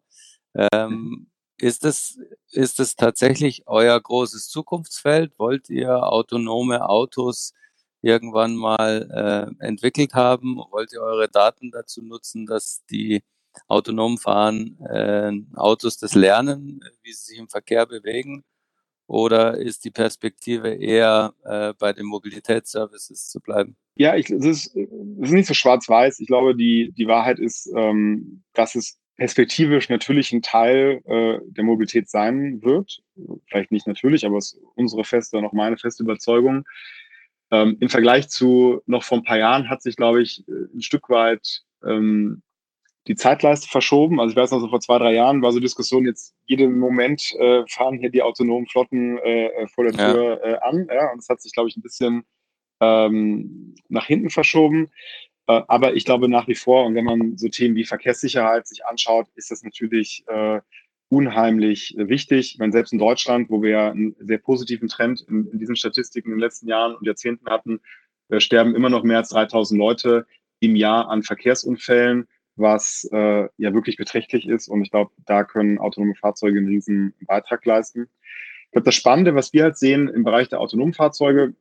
[0.56, 1.28] Ähm, mhm.
[1.58, 2.20] Ist es,
[2.52, 5.40] ist es tatsächlich euer großes Zukunftsfeld?
[5.40, 7.54] Wollt ihr autonome Autos
[8.02, 10.58] irgendwann mal äh, entwickelt haben?
[10.72, 13.24] Wollt ihr eure Daten dazu nutzen, dass die
[13.68, 18.44] autonom fahren äh, Autos das lernen, wie sie sich im Verkehr bewegen?
[19.08, 23.78] Oder ist die Perspektive eher äh, bei den Mobilitätsservices zu bleiben?
[23.96, 26.20] Ja, ich, das, ist, das ist nicht so schwarz-weiß.
[26.20, 31.64] Ich glaube, die, die Wahrheit ist, ähm, dass es perspektivisch natürlich ein Teil äh, der
[31.64, 33.02] Mobilität sein wird.
[33.48, 36.66] Vielleicht nicht natürlich, aber es ist unsere feste und auch meine feste Überzeugung.
[37.52, 41.10] Ähm, Im Vergleich zu noch vor ein paar Jahren hat sich, glaube ich, ein Stück
[41.10, 42.42] weit ähm,
[43.08, 44.20] die Zeitleiste verschoben.
[44.20, 47.34] Also ich weiß noch, so vor zwei, drei Jahren war so Diskussion, jetzt jeden Moment
[47.40, 50.54] äh, fahren hier die autonomen Flotten äh, äh vor der Tür ja.
[50.54, 50.88] äh, an.
[50.92, 52.26] Ja, und es hat sich, glaube ich, ein bisschen
[52.82, 54.90] ähm, nach hinten verschoben.
[55.48, 58.86] Äh, aber ich glaube nach wie vor, und wenn man so Themen wie Verkehrssicherheit sich
[58.86, 60.62] anschaut, ist das natürlich äh,
[61.10, 62.54] unheimlich wichtig.
[62.54, 66.30] Ich meine, selbst in Deutschland, wo wir einen sehr positiven Trend in, in diesen Statistiken
[66.30, 67.80] in den letzten Jahren und Jahrzehnten hatten,
[68.30, 70.26] äh, sterben immer noch mehr als 3000 Leute
[70.60, 74.68] im Jahr an Verkehrsunfällen, was äh, ja wirklich beträchtlich ist.
[74.68, 78.08] Und ich glaube, da können autonome Fahrzeuge einen riesen Beitrag leisten.
[78.66, 81.54] Ich glaube, das Spannende, was wir halt sehen im Bereich der autonomen Fahrzeuge,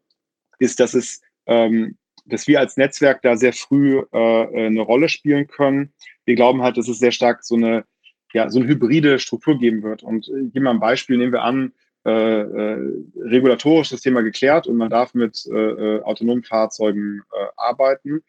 [0.59, 5.47] ist, dass es ähm, dass wir als Netzwerk da sehr früh äh, eine Rolle spielen
[5.47, 5.93] können.
[6.25, 7.85] Wir glauben halt, dass es sehr stark so eine,
[8.33, 10.03] ja, so eine hybride Struktur geben wird.
[10.03, 11.73] Und äh, hier mal ein Beispiel, nehmen wir an,
[12.07, 12.79] äh, äh,
[13.17, 18.23] regulatorisch das Thema geklärt und man darf mit äh, äh autonomen Fahrzeugen äh, arbeiten,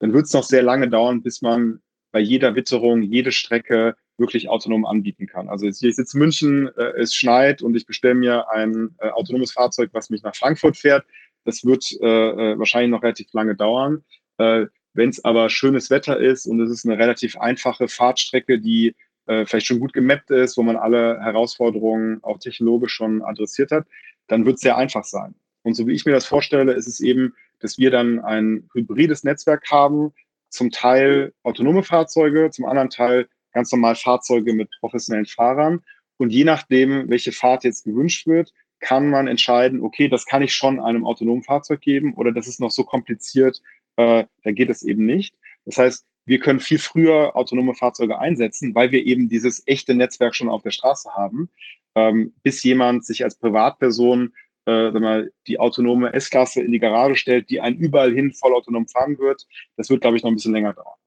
[0.00, 4.48] dann wird es noch sehr lange dauern, bis man bei jeder Witterung, jede Strecke wirklich
[4.50, 5.48] autonom anbieten kann.
[5.48, 9.52] Also ich sitze in München, äh, es schneit und ich bestelle mir ein äh, autonomes
[9.52, 11.06] Fahrzeug, was mich nach Frankfurt fährt.
[11.44, 12.06] Das wird äh,
[12.52, 14.04] äh, wahrscheinlich noch relativ lange dauern.
[14.38, 18.94] Äh, Wenn es aber schönes Wetter ist und es ist eine relativ einfache Fahrtstrecke, die
[19.26, 23.86] äh, vielleicht schon gut gemappt ist, wo man alle Herausforderungen auch technologisch schon adressiert hat,
[24.28, 25.34] dann wird es sehr einfach sein.
[25.62, 29.24] Und so wie ich mir das vorstelle, ist es eben, dass wir dann ein hybrides
[29.24, 30.12] Netzwerk haben,
[30.48, 35.82] zum Teil autonome Fahrzeuge, zum anderen Teil ganz normal Fahrzeuge mit professionellen Fahrern.
[36.18, 38.52] Und je nachdem, welche Fahrt jetzt gewünscht wird,
[38.82, 42.60] kann man entscheiden, okay, das kann ich schon einem autonomen Fahrzeug geben oder das ist
[42.60, 43.62] noch so kompliziert,
[43.96, 45.34] äh, da geht es eben nicht.
[45.64, 50.34] Das heißt, wir können viel früher autonome Fahrzeuge einsetzen, weil wir eben dieses echte Netzwerk
[50.34, 51.48] schon auf der Straße haben,
[51.94, 54.34] ähm, bis jemand sich als Privatperson
[54.66, 59.18] äh, mal, die autonome S-Klasse in die Garage stellt, die einen überall hin vollautonom fahren
[59.18, 59.46] wird.
[59.76, 60.98] Das wird, glaube ich, noch ein bisschen länger dauern.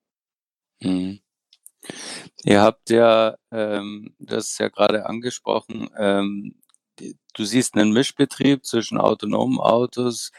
[0.81, 1.19] Mhm.
[2.43, 6.55] Ihr habt ja ähm, das ja gerade angesprochen, ähm,
[6.97, 10.31] du siehst einen Mischbetrieb zwischen autonomen Autos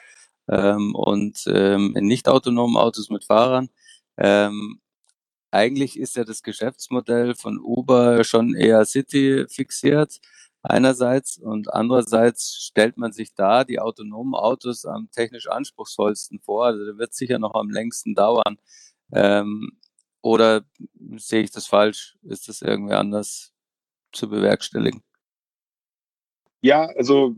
[0.48, 3.70] ähm, und ähm, nicht autonomen Autos mit Fahrern.
[4.16, 4.80] Ähm,
[5.50, 10.20] eigentlich ist ja das Geschäftsmodell von Uber schon eher City fixiert,
[10.62, 16.66] einerseits und andererseits stellt man sich da die autonomen Autos am technisch anspruchsvollsten vor.
[16.66, 18.58] Also der wird sicher noch am längsten dauern.
[19.12, 19.78] Ähm,
[20.22, 20.64] oder
[21.16, 22.18] sehe ich das falsch?
[22.22, 23.52] Ist das irgendwie anders
[24.12, 25.05] zu bewerkstelligen?
[26.60, 27.34] Ja, also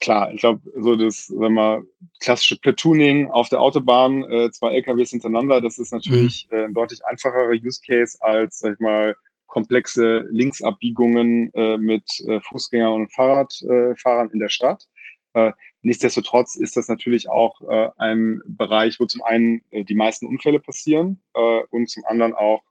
[0.00, 1.86] klar, ich glaube, so das, wenn man
[2.20, 6.56] klassische Platooning auf der Autobahn, äh, zwei LKWs hintereinander, das ist natürlich mhm.
[6.56, 12.40] äh, ein deutlich einfacherer Use Case als, sag ich mal, komplexe Linksabbiegungen äh, mit äh,
[12.40, 14.86] Fußgänger- und Fahrradfahrern äh, in der Stadt.
[15.34, 20.26] Äh, nichtsdestotrotz ist das natürlich auch äh, ein Bereich, wo zum einen äh, die meisten
[20.26, 22.62] Unfälle passieren äh, und zum anderen auch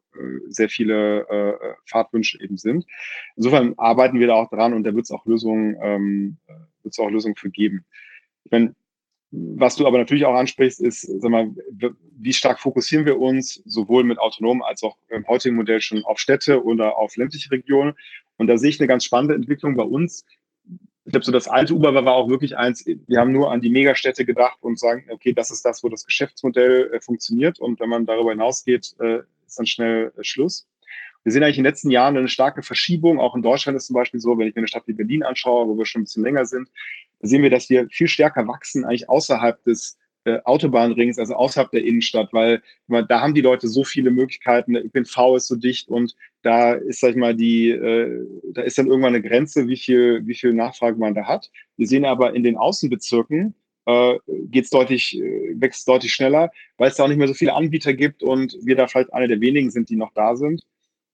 [0.47, 2.85] sehr viele äh, Fahrtwünsche eben sind.
[3.35, 6.37] Insofern arbeiten wir da auch dran und da wird es auch Lösungen, ähm,
[6.83, 7.85] wird es auch Lösungen für geben.
[8.43, 8.75] Ich meine,
[9.31, 11.51] was du aber natürlich auch ansprichst, ist, sag mal,
[12.17, 16.19] wie stark fokussieren wir uns sowohl mit autonomen als auch im heutigen Modell schon auf
[16.19, 17.93] Städte oder auf ländliche Regionen?
[18.37, 20.25] Und da sehe ich eine ganz spannende Entwicklung bei uns.
[21.05, 23.69] Ich glaube, so das alte Uber war auch wirklich eins, wir haben nur an die
[23.69, 27.57] Megastädte gedacht und sagen, okay, das ist das, wo das Geschäftsmodell äh, funktioniert.
[27.59, 29.19] Und wenn man darüber hinausgeht, äh,
[29.51, 30.67] ist dann schnell äh, Schluss.
[31.23, 33.19] Wir sehen eigentlich in den letzten Jahren eine starke Verschiebung.
[33.19, 35.67] Auch in Deutschland ist zum Beispiel so, wenn ich mir eine Stadt wie Berlin anschaue,
[35.67, 36.69] wo wir schon ein bisschen länger sind,
[37.19, 41.69] da sehen wir, dass wir viel stärker wachsen, eigentlich außerhalb des äh, Autobahnrings, also außerhalb
[41.71, 45.89] der Innenstadt, weil da haben die Leute so viele Möglichkeiten, der ÖPNV ist so dicht
[45.89, 49.77] und da ist, sag ich mal, die, äh, da ist dann irgendwann eine Grenze, wie
[49.77, 51.51] viel, wie viel Nachfrage man da hat.
[51.77, 53.53] Wir sehen aber in den Außenbezirken,
[53.85, 57.33] äh, geht es deutlich, äh, wächst deutlich schneller, weil es da auch nicht mehr so
[57.33, 60.63] viele Anbieter gibt und wir da vielleicht eine der wenigen sind, die noch da sind.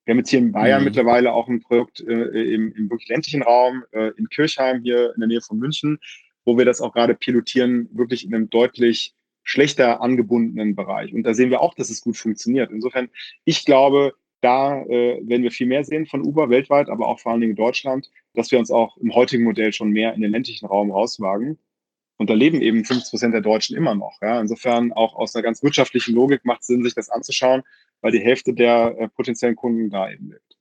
[0.06, 0.86] Wir haben jetzt hier in Bayern mhm.
[0.86, 5.20] mittlerweile auch ein Projekt äh, im, im wirklich ländlichen Raum, äh, in Kirchheim hier in
[5.20, 6.00] der Nähe von München,
[6.46, 11.14] wo wir das auch gerade pilotieren, wirklich in einem deutlich schlechter angebundenen Bereich.
[11.14, 12.72] Und da sehen wir auch, dass es gut funktioniert.
[12.72, 13.10] Insofern,
[13.46, 17.32] ich glaube, da äh, werden wir viel mehr sehen von Uber weltweit, aber auch vor
[17.32, 20.32] allen Dingen in Deutschland, dass wir uns auch im heutigen Modell schon mehr in den
[20.32, 21.58] ländlichen Raum rauswagen.
[22.18, 24.18] Und da leben eben 50 Prozent der Deutschen immer noch.
[24.22, 24.42] Ja.
[24.42, 27.64] Insofern auch aus einer ganz wirtschaftlichen Logik macht es Sinn, sich das anzuschauen,
[28.02, 30.58] weil die Hälfte der äh, potenziellen Kunden da eben lebt.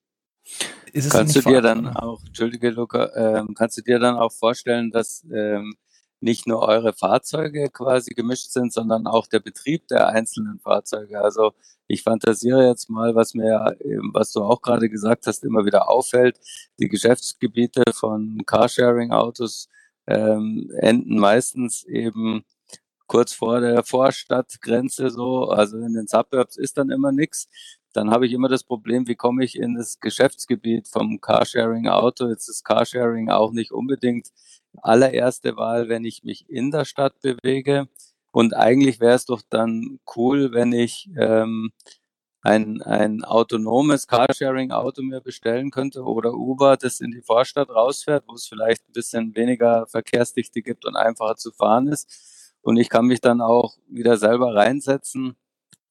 [1.11, 5.25] kannst du dir dann auch, Entschuldige Luca, ähm, kannst du dir dann auch vorstellen, dass
[5.33, 5.75] ähm,
[6.21, 11.21] nicht nur eure Fahrzeuge quasi gemischt sind, sondern auch der Betrieb der einzelnen Fahrzeuge.
[11.21, 11.53] Also
[11.89, 13.77] ich fantasiere jetzt mal, was mir,
[14.13, 16.39] was du auch gerade gesagt hast, immer wieder auffällt.
[16.81, 19.69] Die Geschäftsgebiete von Carsharing-Autos
[20.07, 22.45] ähm, enden meistens eben
[23.07, 27.49] kurz vor der Vorstadtgrenze so, also in den Suburbs ist dann immer nichts.
[27.93, 32.29] Dann habe ich immer das Problem, wie komme ich in das Geschäftsgebiet vom Carsharing-Auto.
[32.29, 34.29] Jetzt ist Carsharing auch nicht unbedingt
[34.83, 37.89] allererste Wahl, wenn ich mich in der Stadt bewege.
[38.33, 41.73] Und eigentlich wäre es doch dann cool, wenn ich ähm,
[42.47, 48.35] ein, ein autonomes Carsharing-Auto mir bestellen könnte oder Uber, das in die Vorstadt rausfährt, wo
[48.35, 52.55] es vielleicht ein bisschen weniger Verkehrsdichte gibt und einfacher zu fahren ist.
[52.63, 55.37] Und ich kann mich dann auch wieder selber reinsetzen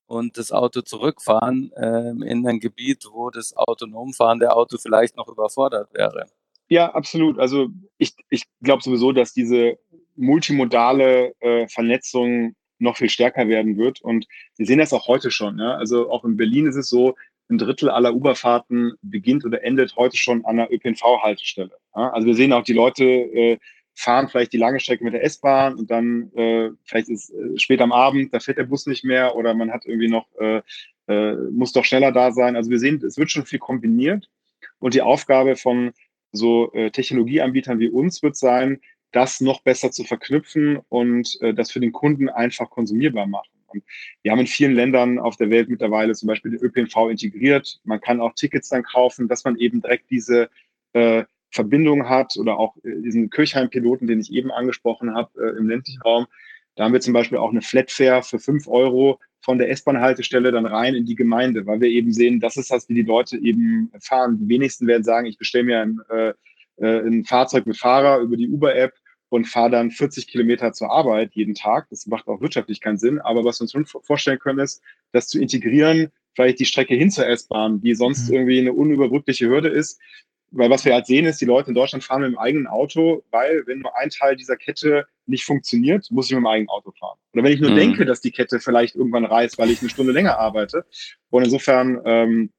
[0.07, 5.27] und das Auto zurückfahren äh, in ein Gebiet, wo das autonom fahrende Auto vielleicht noch
[5.27, 6.27] überfordert wäre.
[6.69, 7.37] Ja, absolut.
[7.37, 9.77] Also ich, ich glaube sowieso, dass diese
[10.15, 14.01] multimodale äh, Vernetzung noch viel stärker werden wird.
[14.01, 15.59] Und wir sehen das auch heute schon.
[15.59, 15.75] Ja?
[15.75, 17.15] Also auch in Berlin ist es so,
[17.47, 21.77] ein Drittel aller Uberfahrten beginnt oder endet heute schon an einer ÖPNV-Haltestelle.
[21.95, 22.09] Ja?
[22.09, 23.57] Also wir sehen auch, die Leute äh,
[23.93, 27.81] fahren vielleicht die lange Strecke mit der S-Bahn und dann äh, vielleicht ist äh, spät
[27.81, 30.61] am Abend, da fährt der Bus nicht mehr oder man hat irgendwie noch, äh,
[31.07, 32.55] äh, muss doch schneller da sein.
[32.55, 34.29] Also wir sehen, es wird schon viel kombiniert.
[34.79, 35.93] Und die Aufgabe von
[36.31, 38.81] so äh, Technologieanbietern wie uns wird sein,
[39.15, 43.49] das noch besser zu verknüpfen und äh, das für den Kunden einfach konsumierbar machen.
[43.67, 43.83] Und
[44.21, 47.79] wir haben in vielen Ländern auf der Welt mittlerweile zum Beispiel den ÖPNV integriert.
[47.85, 50.49] Man kann auch Tickets dann kaufen, dass man eben direkt diese
[50.93, 55.69] äh, Verbindung hat oder auch äh, diesen Kirchheim-Piloten, den ich eben angesprochen habe äh, im
[55.69, 56.27] ländlichen Raum.
[56.75, 60.65] Da haben wir zum Beispiel auch eine Flatfare für fünf Euro von der S-Bahn-Haltestelle dann
[60.65, 63.91] rein in die Gemeinde, weil wir eben sehen, das ist das, wie die Leute eben
[64.01, 64.39] fahren.
[64.39, 66.33] Die wenigsten werden sagen, ich bestelle mir ein, äh,
[66.77, 68.93] äh ein Fahrzeug mit Fahrer über die Uber-App
[69.29, 71.87] und fahre dann 40 Kilometer zur Arbeit jeden Tag.
[71.89, 73.19] Das macht auch wirtschaftlich keinen Sinn.
[73.19, 77.27] Aber was wir uns vorstellen können, ist, das zu integrieren, vielleicht die Strecke hin zur
[77.27, 78.35] S-Bahn, die sonst mhm.
[78.35, 79.99] irgendwie eine unüberbrückliche Hürde ist.
[80.51, 83.23] Weil was wir halt sehen, ist, die Leute in Deutschland fahren mit dem eigenen Auto,
[83.31, 86.91] weil wenn nur ein Teil dieser Kette nicht funktioniert, muss ich mit dem eigenen Auto
[86.91, 87.17] fahren.
[87.33, 87.77] Oder wenn ich nur mhm.
[87.77, 90.85] denke, dass die Kette vielleicht irgendwann reißt, weil ich eine Stunde länger arbeite.
[91.29, 92.51] Und insofern ähm,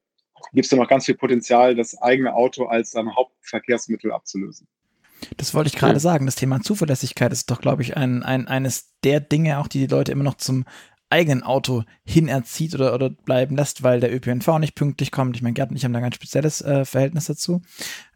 [0.53, 4.67] gibt es da noch ganz viel Potenzial, das eigene Auto als ähm, Hauptverkehrsmittel abzulösen.
[5.37, 6.25] Das wollte ich gerade sagen.
[6.25, 9.87] Das Thema Zuverlässigkeit ist doch, glaube ich, ein, ein, eines der Dinge, auch die die
[9.87, 10.65] Leute immer noch zum
[11.09, 15.35] eigenen Auto hinerzieht oder, oder bleiben lässt, weil der ÖPNV nicht pünktlich kommt.
[15.37, 17.61] Ich meine, Gerd und ich haben da ein ganz spezielles äh, Verhältnis dazu,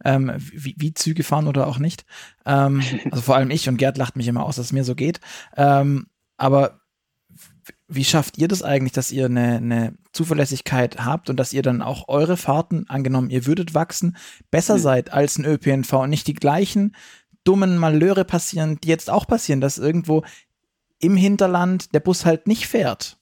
[0.04, 2.04] ähm, wie, wie Züge fahren oder auch nicht.
[2.44, 4.94] Ähm, also vor allem ich und Gerd lacht mich immer aus, dass es mir so
[4.94, 5.20] geht.
[5.56, 6.81] Ähm, aber
[7.94, 11.82] wie schafft ihr das eigentlich, dass ihr eine, eine Zuverlässigkeit habt und dass ihr dann
[11.82, 14.16] auch eure Fahrten, angenommen, ihr würdet wachsen,
[14.50, 14.80] besser mhm.
[14.80, 16.94] seid als ein ÖPNV und nicht die gleichen
[17.44, 20.22] dummen Malheure passieren, die jetzt auch passieren, dass irgendwo
[21.00, 23.18] im Hinterland der Bus halt nicht fährt.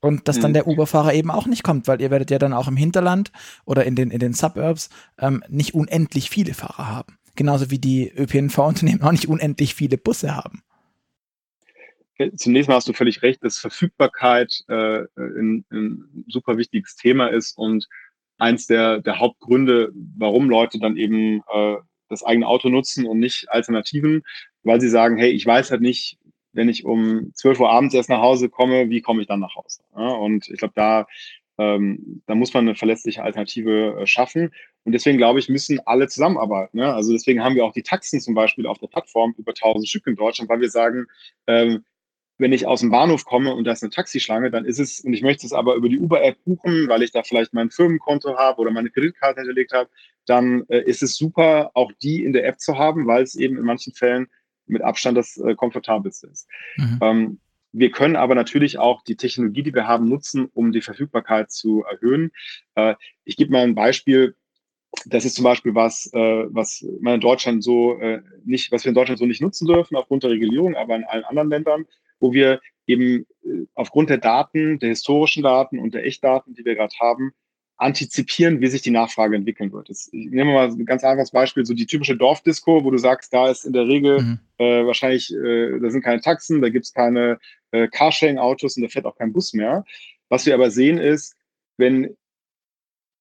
[0.00, 0.54] Und dass dann mhm.
[0.54, 3.32] der Uberfahrer eben auch nicht kommt, weil ihr werdet ja dann auch im Hinterland
[3.64, 7.18] oder in den, in den Suburbs ähm, nicht unendlich viele Fahrer haben.
[7.34, 10.62] Genauso wie die ÖPNV-Unternehmen auch nicht unendlich viele Busse haben.
[12.36, 17.56] Zunächst mal hast du völlig recht, dass Verfügbarkeit äh, ein, ein super wichtiges Thema ist
[17.56, 17.86] und
[18.38, 21.76] eins der, der Hauptgründe, warum Leute dann eben äh,
[22.08, 24.22] das eigene Auto nutzen und nicht Alternativen,
[24.62, 26.18] weil sie sagen, hey, ich weiß halt nicht,
[26.52, 29.54] wenn ich um 12 Uhr abends erst nach Hause komme, wie komme ich dann nach
[29.54, 29.82] Hause?
[29.96, 31.06] Ja, und ich glaube, da,
[31.58, 34.50] ähm, da muss man eine verlässliche Alternative äh, schaffen.
[34.84, 36.78] Und deswegen glaube ich, müssen alle zusammenarbeiten.
[36.78, 36.92] Ne?
[36.92, 40.06] Also deswegen haben wir auch die Taxen zum Beispiel auf der Plattform über 1000 Stück
[40.06, 41.06] in Deutschland, weil wir sagen,
[41.46, 41.84] ähm,
[42.38, 45.12] wenn ich aus dem Bahnhof komme und da ist eine Taxischlange, dann ist es, und
[45.12, 48.60] ich möchte es aber über die Uber-App buchen, weil ich da vielleicht mein Firmenkonto habe
[48.60, 49.90] oder meine Kreditkarte hinterlegt habe,
[50.24, 53.58] dann äh, ist es super, auch die in der App zu haben, weil es eben
[53.58, 54.28] in manchen Fällen
[54.66, 56.48] mit Abstand das äh, komfortabelste ist.
[56.76, 56.98] Mhm.
[57.02, 57.40] Ähm,
[57.72, 61.84] wir können aber natürlich auch die Technologie, die wir haben, nutzen, um die Verfügbarkeit zu
[61.84, 62.30] erhöhen.
[62.76, 64.36] Äh, ich gebe mal ein Beispiel.
[65.04, 68.88] Das ist zum Beispiel was, äh, was man in Deutschland so äh, nicht, was wir
[68.88, 71.86] in Deutschland so nicht nutzen dürfen aufgrund der Regulierung, aber in allen anderen Ländern,
[72.20, 76.74] wo wir eben äh, aufgrund der Daten, der historischen Daten und der Echtdaten, die wir
[76.74, 77.32] gerade haben,
[77.78, 79.88] antizipieren, wie sich die Nachfrage entwickeln wird.
[79.88, 83.32] Das, ich nehme mal ein ganz einfaches Beispiel, so die typische Dorfdisco, wo du sagst,
[83.32, 84.40] da ist in der Regel mhm.
[84.58, 87.38] äh, wahrscheinlich, äh, da sind keine Taxen, da gibt es keine
[87.70, 89.84] äh, Carsharing-Autos und da fährt auch kein Bus mehr.
[90.28, 91.36] Was wir aber sehen ist,
[91.76, 92.16] wenn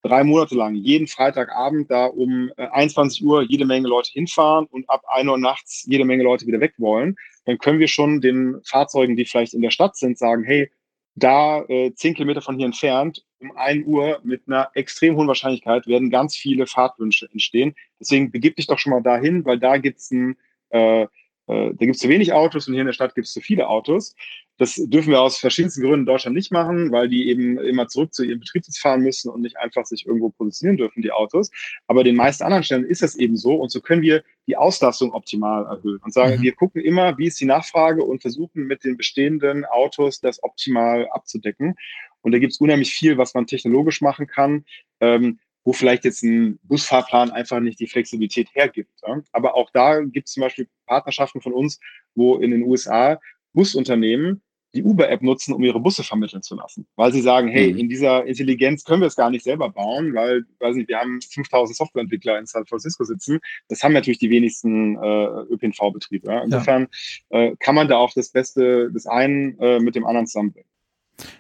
[0.01, 4.89] drei Monate lang jeden Freitagabend da um äh, 21 Uhr jede Menge Leute hinfahren und
[4.89, 7.15] ab 1 Uhr nachts jede Menge Leute wieder weg wollen,
[7.47, 10.69] dann können wir schon den Fahrzeugen, die vielleicht in der Stadt sind, sagen, hey,
[11.15, 15.87] da äh, zehn Kilometer von hier entfernt, um ein Uhr mit einer extrem hohen Wahrscheinlichkeit
[15.87, 17.73] werden ganz viele Fahrtwünsche entstehen.
[17.99, 20.37] Deswegen begib dich doch schon mal dahin, weil da gibt's ein
[20.69, 21.07] äh, äh,
[21.47, 23.67] da gibt es zu wenig Autos und hier in der Stadt gibt es zu viele
[23.67, 24.15] Autos.
[24.57, 28.13] Das dürfen wir aus verschiedensten Gründen in Deutschland nicht machen, weil die eben immer zurück
[28.13, 31.51] zu ihrem Betriebssitz fahren müssen und nicht einfach sich irgendwo positionieren dürfen, die Autos.
[31.85, 35.11] Aber den meisten anderen Stellen ist das eben so und so können wir die Auslastung
[35.13, 36.41] optimal erhöhen und sagen, mhm.
[36.41, 41.07] wir gucken immer, wie ist die Nachfrage und versuchen mit den bestehenden Autos das optimal
[41.11, 41.75] abzudecken.
[42.21, 44.65] Und da gibt es unheimlich viel, was man technologisch machen kann.
[44.99, 49.01] Ähm, wo vielleicht jetzt ein Busfahrplan einfach nicht die Flexibilität hergibt.
[49.05, 49.21] Ja?
[49.33, 51.81] Aber auch da gibt es zum Beispiel Partnerschaften von uns,
[52.15, 53.19] wo in den USA
[53.51, 54.41] Busunternehmen
[54.73, 56.87] die Uber-App nutzen, um ihre Busse vermitteln zu lassen.
[56.95, 57.79] Weil sie sagen, hey, mhm.
[57.79, 61.19] in dieser Intelligenz können wir es gar nicht selber bauen, weil, weiß nicht, wir haben
[61.21, 63.39] 5000 Softwareentwickler in San Francisco sitzen.
[63.69, 66.31] Das haben natürlich die wenigsten äh, ÖPNV-Betriebe.
[66.31, 66.43] Ja?
[66.43, 66.87] Insofern
[67.29, 67.39] ja.
[67.39, 70.69] Äh, kann man da auch das Beste des einen äh, mit dem anderen zusammenbringen.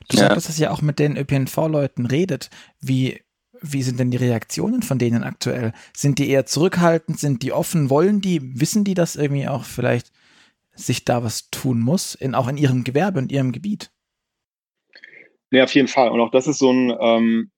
[0.09, 0.29] Du ja.
[0.29, 2.49] sagst, dass ihr auch mit den ÖPNV-Leuten redet.
[2.79, 3.21] Wie
[3.61, 5.73] wie sind denn die Reaktionen von denen aktuell?
[5.95, 7.19] Sind die eher zurückhaltend?
[7.19, 7.89] Sind die offen?
[7.89, 8.59] Wollen die?
[8.59, 10.11] Wissen die, dass irgendwie auch vielleicht
[10.77, 13.91] sich da was tun muss, in, auch in ihrem Gewerbe und ihrem Gebiet?
[15.51, 16.09] Ja, auf jeden Fall.
[16.09, 17.51] Und auch das ist so, ein, ähm,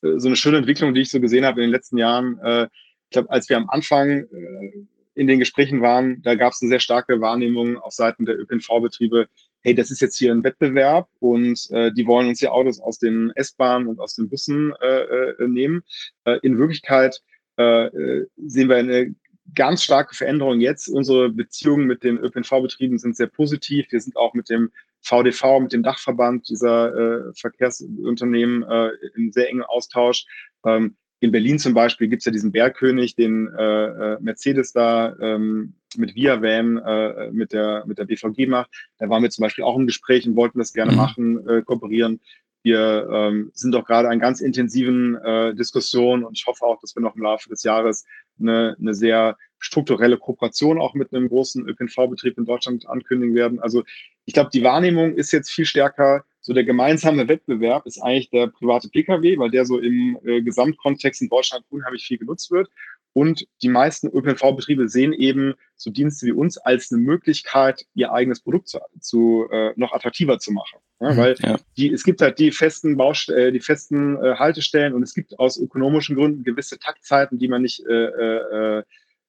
[0.00, 2.38] so eine schöne Entwicklung, die ich so gesehen habe in den letzten Jahren.
[2.38, 4.72] Äh, ich glaube, als wir am Anfang äh,
[5.14, 9.28] in den Gesprächen waren, da gab es eine sehr starke Wahrnehmung auf Seiten der ÖPNV-Betriebe,
[9.62, 12.98] hey, das ist jetzt hier ein Wettbewerb und äh, die wollen uns die Autos aus
[12.98, 15.82] den S-Bahnen und aus den Bussen äh, äh, nehmen.
[16.24, 17.20] Äh, in Wirklichkeit
[17.56, 19.14] sehen wir eine
[19.54, 20.88] ganz starke Veränderung jetzt.
[20.88, 23.86] Unsere Beziehungen mit den ÖPNV-Betrieben sind sehr positiv.
[23.90, 24.70] Wir sind auch mit dem
[25.02, 30.26] VDV, mit dem Dachverband dieser äh, Verkehrsunternehmen äh, in sehr engen Austausch.
[30.64, 35.74] Ähm, in Berlin zum Beispiel gibt es ja diesen Bergkönig, den äh, Mercedes da ähm,
[35.96, 38.70] mit Via Van äh, mit der mit der BVG macht.
[38.98, 40.96] Da waren wir zum Beispiel auch im Gespräch und wollten das gerne mhm.
[40.96, 42.20] machen, äh, kooperieren.
[42.62, 46.94] Wir ähm, sind doch gerade an ganz intensiven äh, Diskussionen und ich hoffe auch, dass
[46.94, 48.04] wir noch im Laufe des Jahres
[48.38, 53.60] eine, eine sehr strukturelle Kooperation auch mit einem großen ÖPNV-Betrieb in Deutschland ankündigen werden.
[53.60, 53.84] Also
[54.24, 58.46] ich glaube, die Wahrnehmung ist jetzt viel stärker, so der gemeinsame Wettbewerb ist eigentlich der
[58.46, 62.70] private Pkw, weil der so im äh, Gesamtkontext in Deutschland unheimlich viel genutzt wird.
[63.12, 68.40] Und die meisten ÖPNV-Betriebe sehen eben so Dienste wie uns als eine Möglichkeit, ihr eigenes
[68.40, 70.78] Produkt zu, zu äh, noch attraktiver zu machen.
[71.00, 71.58] Ja, mhm, weil ja.
[71.76, 75.38] die, es gibt halt die festen Baustellen, äh, die festen äh, Haltestellen und es gibt
[75.38, 78.82] aus ökonomischen Gründen gewisse Taktzeiten, die man nicht äh, äh,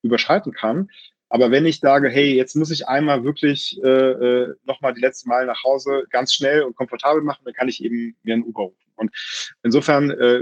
[0.04, 0.90] überschreiten kann.
[1.30, 5.30] Aber wenn ich sage, hey, jetzt muss ich einmal wirklich äh, äh nochmal die letzte
[5.30, 8.64] Mal nach Hause ganz schnell und komfortabel machen, dann kann ich eben mir einen Uber
[8.64, 8.92] rufen.
[8.96, 9.12] Und
[9.64, 10.42] insofern äh,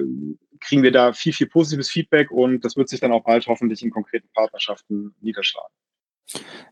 [0.59, 3.81] kriegen wir da viel, viel positives Feedback und das wird sich dann auch bald hoffentlich
[3.83, 5.73] in konkreten Partnerschaften niederschlagen.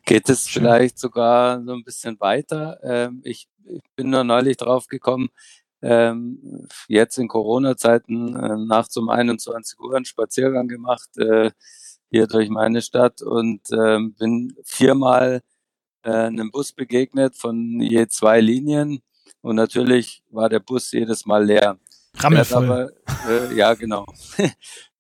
[0.06, 2.80] Geht es vielleicht sogar so ein bisschen weiter?
[2.84, 5.30] Ähm, ich, ich, bin nur neulich drauf gekommen,
[5.82, 11.52] ähm, jetzt in Corona-Zeiten äh, nachts um 21 Uhr einen Spaziergang gemacht äh,
[12.10, 15.42] hier durch meine Stadt und ähm, bin viermal
[16.04, 19.02] äh, einem Bus begegnet von je zwei Linien
[19.42, 21.80] und natürlich war der Bus jedes Mal leer.
[22.16, 22.94] Rammelvoll.
[23.06, 24.06] Aber, äh, ja, genau.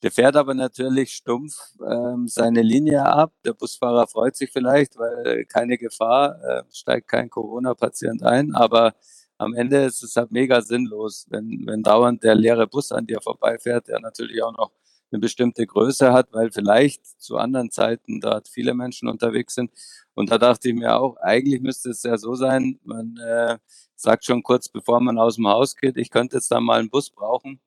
[0.03, 3.34] Der fährt aber natürlich stumpf ähm, seine Linie ab.
[3.43, 8.53] Der Busfahrer freut sich vielleicht, weil keine Gefahr, äh, steigt kein Corona-Patient ein.
[8.53, 8.93] Aber
[9.39, 13.22] am Ende ist es halt mega sinnlos, wenn, wenn dauernd der leere Bus an dir
[13.22, 14.72] vorbeifährt, der natürlich auch noch
[15.12, 19.72] eine bestimmte Größe hat, weil vielleicht zu anderen Zeiten dort viele Menschen unterwegs sind.
[20.14, 23.58] Und da dachte ich mir auch, eigentlich müsste es ja so sein, man äh,
[23.95, 26.89] sagt schon kurz bevor man aus dem Haus geht, ich könnte jetzt da mal einen
[26.89, 27.60] Bus brauchen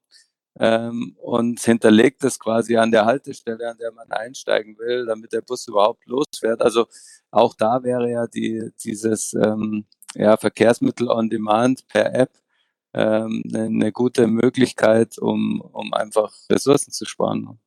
[0.59, 5.43] ähm, und hinterlegt es quasi an der Haltestelle, an der man einsteigen will, damit der
[5.43, 6.61] Bus überhaupt losfährt.
[6.61, 6.86] Also
[7.30, 12.30] auch da wäre ja die, dieses ähm, ja, Verkehrsmittel on Demand per App
[12.95, 17.59] ähm, eine, gute Möglichkeit, um, um einfach Ressourcen zu sparen.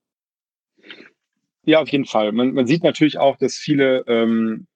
[1.66, 2.32] Ja, auf jeden Fall.
[2.32, 4.68] Man, man sieht natürlich auch, dass viele ähm,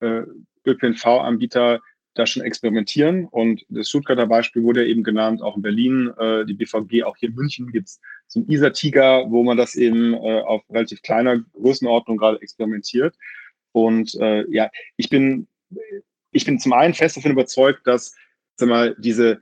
[0.00, 0.22] äh,
[0.64, 1.80] ÖPNV-Anbieter
[2.14, 3.26] da schon experimentieren.
[3.26, 7.28] Und das Stuttgarter Beispiel wurde eben genannt, auch in Berlin, äh, die BVG, auch hier
[7.28, 11.38] in München gibt es so ein ISA-Tiger, wo man das eben äh, auf relativ kleiner
[11.52, 13.14] Größenordnung gerade experimentiert.
[13.72, 15.46] Und äh, ja, ich bin,
[16.30, 18.14] ich bin zum einen fest davon überzeugt, dass
[18.56, 19.40] sag mal, diese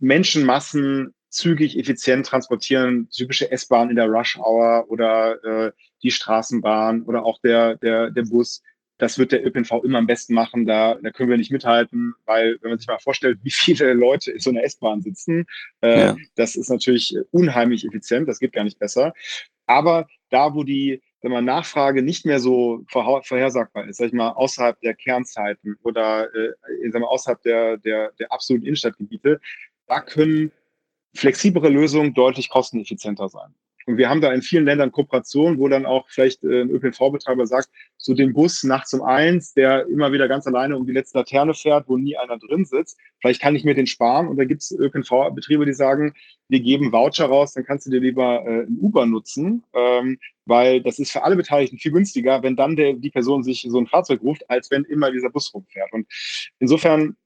[0.00, 5.72] Menschenmassen zügig, effizient transportieren, typische S-Bahn in der Rush-Hour oder äh,
[6.02, 8.62] die Straßenbahn oder auch der, der, der Bus,
[8.98, 10.66] das wird der ÖPNV immer am besten machen.
[10.66, 14.32] Da, da können wir nicht mithalten, weil wenn man sich mal vorstellt, wie viele Leute
[14.32, 15.46] in so einer S-Bahn sitzen,
[15.82, 16.16] äh, ja.
[16.34, 18.28] das ist natürlich unheimlich effizient.
[18.28, 19.12] Das geht gar nicht besser.
[19.66, 24.30] Aber da, wo die wenn man Nachfrage nicht mehr so vorhersagbar ist, sag ich mal,
[24.30, 26.52] außerhalb der Kernzeiten oder äh,
[26.90, 29.40] sag mal, außerhalb der, der, der absoluten Innenstadtgebiete,
[29.88, 30.52] da können
[31.16, 33.52] flexiblere Lösungen deutlich kosteneffizienter sein.
[33.86, 37.46] Und wir haben da in vielen Ländern Kooperationen, wo dann auch vielleicht äh, ein ÖPNV-Betreiber
[37.46, 41.18] sagt, so den Bus nachts um eins, der immer wieder ganz alleine um die letzte
[41.18, 44.26] Laterne fährt, wo nie einer drin sitzt, vielleicht kann ich mir den sparen.
[44.26, 46.14] Und da gibt es ÖPNV-Betriebe, die sagen,
[46.48, 50.82] wir geben Voucher raus, dann kannst du dir lieber äh, ein Uber nutzen, ähm, weil
[50.82, 53.86] das ist für alle Beteiligten viel günstiger, wenn dann der, die Person sich so ein
[53.86, 55.92] Fahrzeug ruft, als wenn immer dieser Bus rumfährt.
[55.92, 56.06] Und
[56.58, 57.16] insofern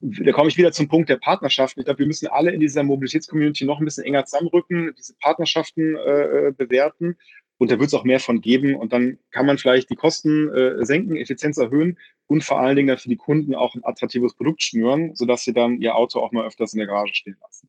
[0.00, 1.80] da komme ich wieder zum Punkt der Partnerschaften.
[1.80, 5.96] Ich glaube, wir müssen alle in dieser Mobilitätscommunity noch ein bisschen enger zusammenrücken, diese Partnerschaften
[5.96, 7.16] äh, äh, bewerten.
[7.58, 8.74] Und da wird es auch mehr von geben.
[8.74, 12.98] Und dann kann man vielleicht die Kosten äh, senken, Effizienz erhöhen und vor allen Dingen
[12.98, 16.46] für die Kunden auch ein attraktives Produkt schnüren, sodass sie dann ihr Auto auch mal
[16.46, 17.68] öfters in der Garage stehen lassen.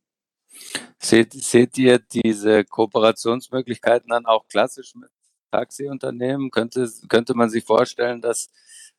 [1.00, 5.10] Seht, seht ihr diese Kooperationsmöglichkeiten dann auch klassisch mit
[5.52, 6.50] Taxiunternehmen?
[6.52, 8.50] Könnte, könnte man sich vorstellen, dass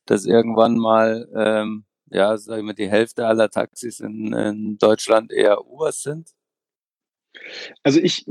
[0.05, 5.65] das irgendwann mal ähm, ja, sagen wir, die Hälfte aller Taxis in, in Deutschland eher
[5.65, 6.29] Ubers sind?
[7.83, 8.25] Also ich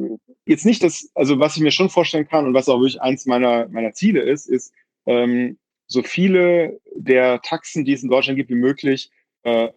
[0.46, 3.26] jetzt nicht das, also was ich mir schon vorstellen kann und was auch wirklich eins
[3.26, 4.72] meiner, meiner Ziele ist, ist,
[5.06, 9.10] ähm, so viele der Taxen, die es in Deutschland gibt, wie möglich
[9.42, 9.68] äh,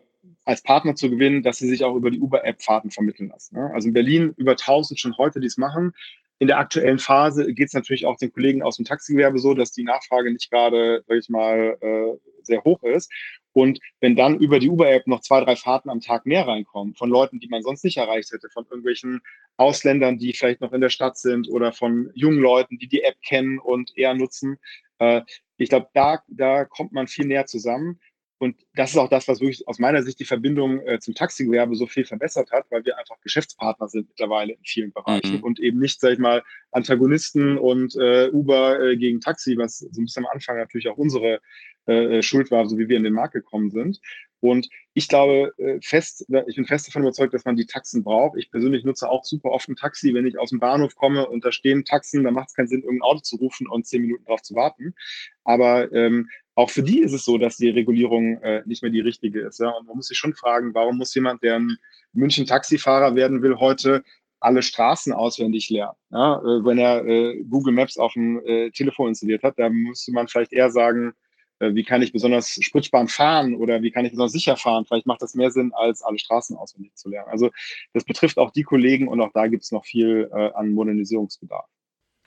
[0.45, 3.55] als Partner zu gewinnen, dass sie sich auch über die Uber-App Fahrten vermitteln lassen.
[3.55, 3.71] Ne?
[3.73, 5.93] Also in Berlin über 1000 schon heute, die es machen.
[6.39, 9.71] In der aktuellen Phase geht es natürlich auch den Kollegen aus dem Taxigewerbe so, dass
[9.71, 13.11] die Nachfrage nicht gerade, sag ich mal, äh, sehr hoch ist.
[13.53, 17.09] Und wenn dann über die Uber-App noch zwei, drei Fahrten am Tag mehr reinkommen, von
[17.09, 19.21] Leuten, die man sonst nicht erreicht hätte, von irgendwelchen
[19.57, 23.15] Ausländern, die vielleicht noch in der Stadt sind oder von jungen Leuten, die die App
[23.21, 24.57] kennen und eher nutzen,
[24.99, 25.21] äh,
[25.57, 27.99] ich glaube, da, da kommt man viel näher zusammen.
[28.41, 31.75] Und das ist auch das, was wirklich aus meiner Sicht die Verbindung äh, zum Taxigewerbe
[31.75, 35.43] so viel verbessert hat, weil wir einfach Geschäftspartner sind mittlerweile in vielen Bereichen mhm.
[35.43, 40.01] und eben nicht, sag ich mal, Antagonisten und äh, Uber äh, gegen Taxi, was so
[40.01, 41.39] ein bisschen am Anfang natürlich auch unsere
[41.87, 43.99] äh, äh, schuld war, so wie wir in den Markt gekommen sind.
[44.39, 48.39] Und ich glaube äh, fest, ich bin fest davon überzeugt, dass man die Taxen braucht.
[48.39, 51.45] Ich persönlich nutze auch super oft ein Taxi, wenn ich aus dem Bahnhof komme und
[51.45, 54.25] da stehen Taxen, dann macht es keinen Sinn, irgendein Auto zu rufen und zehn Minuten
[54.25, 54.95] drauf zu warten.
[55.43, 56.27] Aber ähm,
[56.61, 59.59] auch für die ist es so, dass die Regulierung äh, nicht mehr die richtige ist.
[59.59, 59.69] Ja?
[59.69, 61.77] Und man muss sich schon fragen, warum muss jemand, der ein
[62.13, 64.03] München Taxifahrer werden will, heute
[64.39, 65.97] alle Straßen auswendig lernen.
[66.11, 66.37] Ja?
[66.37, 70.27] Äh, wenn er äh, Google Maps auf dem äh, Telefon installiert hat, dann müsste man
[70.27, 71.13] vielleicht eher sagen,
[71.59, 74.85] äh, wie kann ich besonders spritsparend fahren oder wie kann ich besonders sicher fahren.
[74.85, 77.29] Vielleicht macht das mehr Sinn, als alle Straßen auswendig zu lernen.
[77.29, 77.51] Also
[77.93, 81.65] das betrifft auch die Kollegen und auch da gibt es noch viel äh, an Modernisierungsbedarf.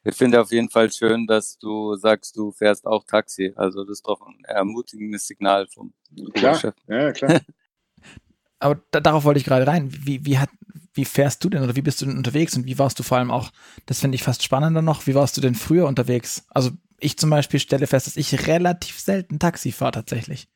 [0.04, 3.52] Ich finde auf jeden Fall schön, dass du sagst, du fährst auch Taxi.
[3.56, 5.94] Also das ist doch ein ermutigendes Signal vom
[6.34, 6.58] klar.
[6.58, 6.74] Chef.
[6.86, 7.40] Ja, klar.
[8.58, 9.90] Aber da, darauf wollte ich gerade rein.
[9.90, 10.50] Wie, wie, hat,
[10.94, 13.18] wie fährst du denn oder wie bist du denn unterwegs und wie warst du vor
[13.18, 13.50] allem auch,
[13.86, 16.46] das finde ich fast spannender noch, wie warst du denn früher unterwegs?
[16.50, 20.48] Also ich zum Beispiel stelle fest, dass ich relativ selten Taxi fahre tatsächlich.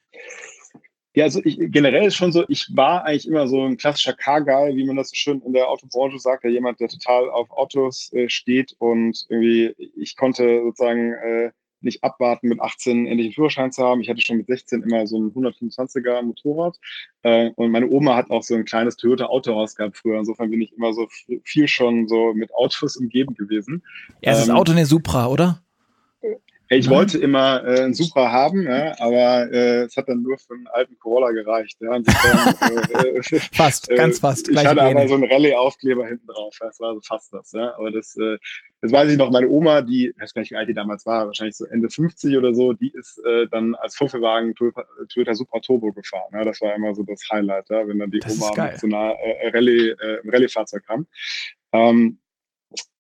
[1.14, 4.76] Ja, also ich, generell ist schon so, ich war eigentlich immer so ein klassischer Car-Guy,
[4.76, 8.12] wie man das so schön in der Autobranche sagt, ja jemand, der total auf Autos
[8.12, 11.50] äh, steht und irgendwie, ich konnte sozusagen äh,
[11.80, 14.00] nicht abwarten, mit 18 endlich einen Führerschein zu haben.
[14.00, 16.76] Ich hatte schon mit 16 immer so ein 125er Motorrad.
[17.22, 20.18] Äh, und meine Oma hat auch so ein kleines Toyota Autohaus gehabt früher.
[20.18, 21.06] Insofern bin ich immer so
[21.44, 23.82] viel schon so mit Autos umgeben gewesen.
[24.20, 25.62] Erstes ähm, Auto eine Supra, oder?
[26.70, 26.96] Ich Nein.
[26.96, 30.66] wollte immer äh, einen Supra haben, ja, aber äh, es hat dann nur für einen
[30.66, 31.78] alten Corolla gereicht.
[31.80, 34.50] Ja, äh, fast, ganz fast.
[34.50, 36.54] Ich hatte aber so einen Rallye-Aufkleber hinten drauf.
[36.60, 37.52] Das war so fast das.
[37.52, 37.74] Ja.
[37.78, 38.36] Aber das, äh,
[38.82, 39.30] das weiß ich noch.
[39.30, 41.88] Meine Oma, die, ich weiß gar nicht, wie alt die damals war, wahrscheinlich so Ende
[41.88, 46.30] 50 oder so, die ist äh, dann als Vorführwagen Toyota, Toyota Supra Turbo gefahren.
[46.34, 46.44] Ja.
[46.44, 49.14] Das war immer so das Highlight, ja, wenn dann die das Oma mit so einer
[49.14, 51.06] äh, Rallye, äh, Rallye-Fahrzeug kam.
[51.72, 52.18] Ähm,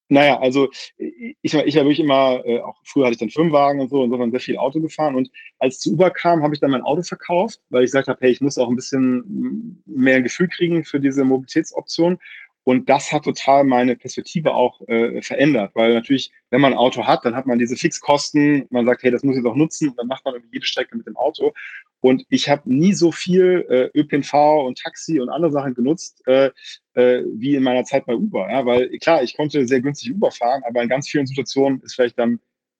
[0.08, 3.90] naja, also ich, ich habe wirklich immer, äh, auch früher hatte ich dann Firmenwagen und
[3.90, 5.14] so, insofern sehr viel Auto gefahren.
[5.14, 8.08] Und als es zu Uber kam, habe ich dann mein Auto verkauft, weil ich gesagt
[8.08, 12.18] habe, hey, ich muss auch ein bisschen mehr Gefühl kriegen für diese Mobilitätsoption.
[12.68, 17.06] Und das hat total meine Perspektive auch äh, verändert, weil natürlich, wenn man ein Auto
[17.06, 19.98] hat, dann hat man diese Fixkosten, man sagt, hey, das muss ich doch nutzen, und
[19.98, 21.54] dann macht man irgendwie jede Strecke mit dem Auto.
[22.00, 24.34] Und ich habe nie so viel äh, ÖPNV
[24.66, 26.50] und Taxi und andere Sachen genutzt, äh,
[26.92, 28.50] äh, wie in meiner Zeit bei Uber.
[28.50, 28.66] Ja?
[28.66, 32.18] Weil klar, ich konnte sehr günstig Uber fahren, aber in ganz vielen Situationen ist vielleicht
[32.18, 32.38] dann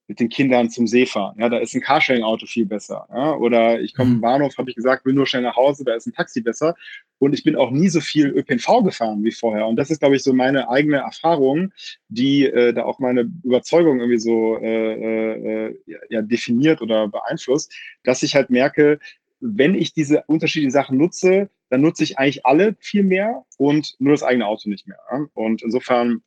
[0.09, 1.37] mit den Kindern zum See fahren.
[1.39, 3.07] Ja, da ist ein Carsharing-Auto viel besser.
[3.13, 3.35] Ja?
[3.35, 4.23] Oder ich komme im mhm.
[4.23, 6.75] Bahnhof, habe ich gesagt, will nur schnell nach Hause, da ist ein Taxi besser.
[7.19, 9.67] Und ich bin auch nie so viel ÖPNV gefahren wie vorher.
[9.67, 11.73] Und das ist, glaube ich, so meine eigene Erfahrung,
[12.09, 15.79] die äh, da auch meine Überzeugung irgendwie so äh, äh,
[16.09, 18.99] ja, definiert oder beeinflusst, dass ich halt merke,
[19.41, 24.13] wenn ich diese unterschiedlichen Sachen nutze, dann nutze ich eigentlich alle viel mehr und nur
[24.13, 24.99] das eigene Auto nicht mehr.
[25.35, 26.23] Und insofern,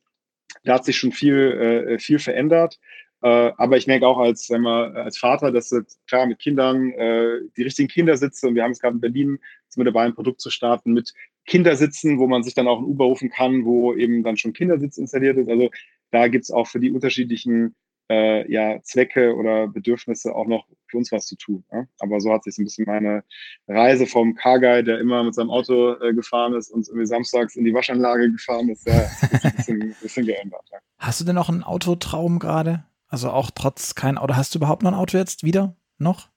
[0.64, 2.78] da hat sich schon viel, äh, viel verändert.
[3.22, 6.90] Äh, aber ich merke auch als, sagen wir, als Vater, dass jetzt, klar mit Kindern
[6.92, 10.14] äh, die richtigen Kindersitze und wir haben es gerade in Berlin sind wir dabei, ein
[10.14, 11.12] Produkt zu starten mit
[11.46, 14.98] Kindersitzen, wo man sich dann auch ein Uber rufen kann, wo eben dann schon Kindersitz
[14.98, 15.48] installiert ist.
[15.48, 15.70] Also
[16.10, 17.74] da gibt es auch für die unterschiedlichen
[18.10, 21.64] äh, ja, Zwecke oder Bedürfnisse auch noch für uns was zu tun.
[21.72, 21.86] Ja?
[22.00, 23.24] Aber so hat sich so ein bisschen meine
[23.66, 27.64] Reise vom Car-Guy, der immer mit seinem Auto äh, gefahren ist und irgendwie samstags in
[27.64, 29.08] die Waschanlage gefahren ist, ja,
[29.42, 30.64] ein bisschen, bisschen geändert.
[30.70, 30.78] Ja.
[30.98, 32.84] Hast du denn noch einen Autotraum gerade?
[33.12, 34.36] Also auch trotz kein Auto.
[34.36, 35.76] Hast du überhaupt noch ein Auto jetzt wieder?
[35.98, 36.30] Noch?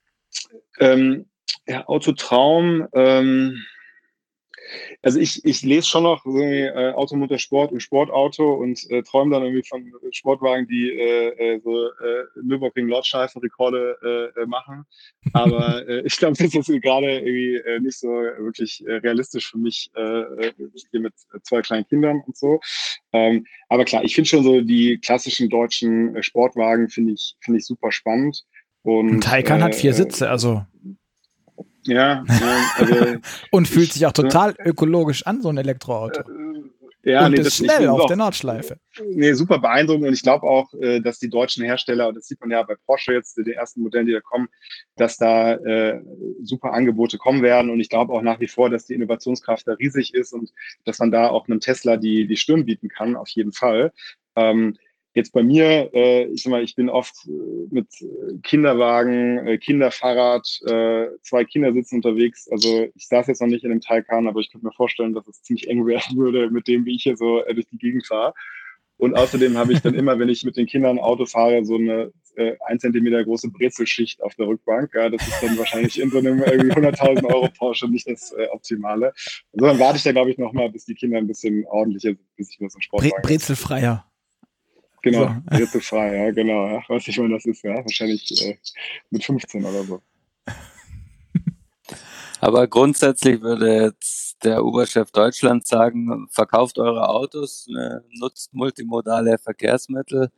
[0.77, 1.29] Ähm,
[1.65, 2.85] ja, Autotraum.
[2.93, 3.63] Ähm,
[5.01, 9.35] also ich, ich lese schon noch irgendwie äh, Automotor Sport und Sportauto und äh, träume
[9.35, 13.97] dann irgendwie von Sportwagen, die äh, äh so äh, Nürburgring Rekorde
[14.35, 14.85] äh, äh, machen.
[15.33, 19.57] Aber äh, ich glaube, das ist gerade irgendwie äh, nicht so wirklich äh, realistisch für
[19.57, 20.51] mich äh,
[20.91, 21.13] hier mit
[21.43, 22.59] zwei kleinen Kindern und so.
[23.13, 27.65] Ähm, aber klar, ich finde schon so die klassischen deutschen Sportwagen finde ich finde ich
[27.65, 28.43] super spannend.
[28.83, 30.63] Und, Ein Taycan hat vier Sitze, also
[31.87, 32.23] ja,
[32.77, 33.17] also,
[33.51, 36.21] und fühlt sich auch total ökologisch an, so ein Elektroauto.
[36.21, 38.79] Äh, ja, und nee, ist schnell auf auch, der Nordschleife.
[39.11, 42.41] Nee, super beeindruckend und ich glaube auch, äh, dass die deutschen Hersteller, und das sieht
[42.41, 44.47] man ja bei Porsche jetzt, die ersten Modelle, die da kommen,
[44.95, 46.01] dass da äh,
[46.41, 49.73] super Angebote kommen werden und ich glaube auch nach wie vor, dass die Innovationskraft da
[49.73, 50.51] riesig ist und
[50.83, 53.93] dass man da auch einem Tesla die, die Stirn bieten kann, auf jeden Fall.
[54.35, 54.75] Ähm,
[55.15, 57.31] Jetzt bei mir, äh, ich sag mal, ich bin oft äh,
[57.71, 57.87] mit
[58.43, 62.47] Kinderwagen, äh, Kinderfahrrad, äh, zwei Kinder sitzen unterwegs.
[62.51, 65.27] Also ich saß jetzt noch nicht in dem Taycan, aber ich könnte mir vorstellen, dass
[65.27, 68.05] es ziemlich eng werden würde mit dem, wie ich hier so äh, durch die Gegend
[68.05, 68.33] fahre.
[68.97, 72.11] Und außerdem habe ich dann immer, wenn ich mit den Kindern Auto fahre, so eine
[72.35, 74.93] äh, ein Zentimeter große Brezelschicht auf der Rückbank.
[74.93, 78.47] Ja, das ist dann wahrscheinlich in so einem irgendwie 100.000 Euro Porsche nicht das äh,
[78.51, 79.13] Optimale.
[79.53, 82.35] Also dann warte ich da, glaube ich, nochmal, bis die Kinder ein bisschen ordentlicher sind,
[82.35, 84.05] bis ich mir so einen Sportwagen Bre Brezelfreier.
[85.05, 85.57] Genau, so.
[85.59, 86.67] jetzt frei, ja, genau.
[86.67, 86.83] Ja.
[86.87, 87.75] Weiß nicht, wann das ist, ja.
[87.75, 88.57] Wahrscheinlich äh,
[89.11, 90.01] mit 15 oder so.
[92.41, 100.31] Aber grundsätzlich würde jetzt der Oberchef Deutschland sagen, verkauft eure Autos, äh, nutzt multimodale Verkehrsmittel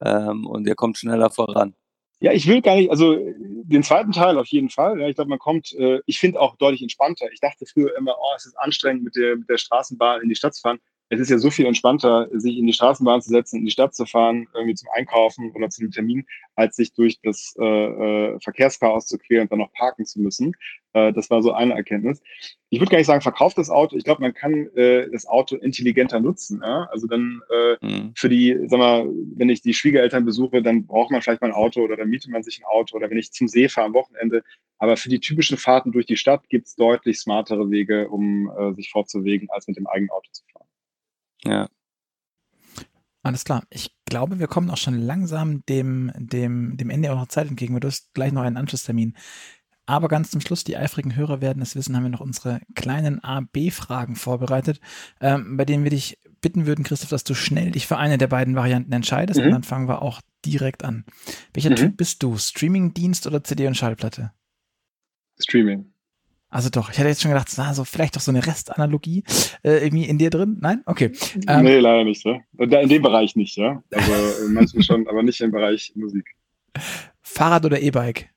[0.00, 1.74] ähm, und ihr kommt schneller voran.
[2.20, 5.00] Ja, ich will gar nicht, also den zweiten Teil auf jeden Fall.
[5.00, 7.26] Ja, ich glaube, man kommt, äh, ich finde auch deutlich entspannter.
[7.32, 10.36] Ich dachte früher immer, oh, es ist anstrengend, mit der, mit der Straßenbahn in die
[10.36, 10.78] Stadt zu fahren
[11.10, 13.94] es ist ja so viel entspannter, sich in die Straßenbahn zu setzen, in die Stadt
[13.94, 18.40] zu fahren, irgendwie zum Einkaufen oder zu einem Termin, als sich durch das äh, äh,
[18.40, 20.54] Verkehrschaos zu queren und dann noch parken zu müssen.
[20.94, 22.22] Äh, das war so eine Erkenntnis.
[22.70, 23.96] Ich würde gar nicht sagen, verkauft das Auto.
[23.96, 26.60] Ich glaube, man kann äh, das Auto intelligenter nutzen.
[26.62, 26.88] Ja?
[26.90, 28.12] Also dann äh, mhm.
[28.16, 31.54] für die, sag mal, wenn ich die Schwiegereltern besuche, dann braucht man vielleicht mal ein
[31.54, 33.94] Auto oder dann mietet man sich ein Auto oder wenn ich zum See fahre am
[33.94, 34.42] Wochenende.
[34.78, 38.74] Aber für die typischen Fahrten durch die Stadt gibt es deutlich smartere Wege, um äh,
[38.74, 40.53] sich fortzubewegen, als mit dem eigenen Auto zu fahren.
[41.44, 41.68] Ja.
[43.22, 43.64] Alles klar.
[43.70, 47.80] Ich glaube, wir kommen auch schon langsam dem, dem, dem Ende unserer Zeit entgegen.
[47.80, 49.16] Du hast gleich noch einen Anschlusstermin.
[49.86, 53.22] Aber ganz zum Schluss, die eifrigen Hörer werden es wissen, haben wir noch unsere kleinen
[53.22, 54.80] A-B-Fragen vorbereitet,
[55.20, 58.26] ähm, bei denen wir dich bitten würden, Christoph, dass du schnell dich für eine der
[58.26, 59.46] beiden Varianten entscheidest mhm.
[59.46, 61.04] und dann fangen wir auch direkt an.
[61.52, 61.76] Welcher mhm.
[61.76, 62.36] Typ bist du?
[62.36, 64.32] Streaming-Dienst oder CD und Schallplatte?
[65.38, 65.93] Streaming.
[66.54, 69.24] Also doch, ich hätte jetzt schon gedacht, na, so vielleicht doch so eine Restanalogie
[69.64, 70.58] äh, irgendwie in dir drin.
[70.60, 70.84] Nein?
[70.86, 71.10] Okay.
[71.48, 72.24] Ähm, nee, leider nicht.
[72.24, 72.38] Ja?
[72.56, 73.82] In dem Bereich nicht, ja.
[73.90, 76.36] Also manchmal schon, aber nicht im Bereich Musik.
[77.22, 78.30] Fahrrad oder E-Bike?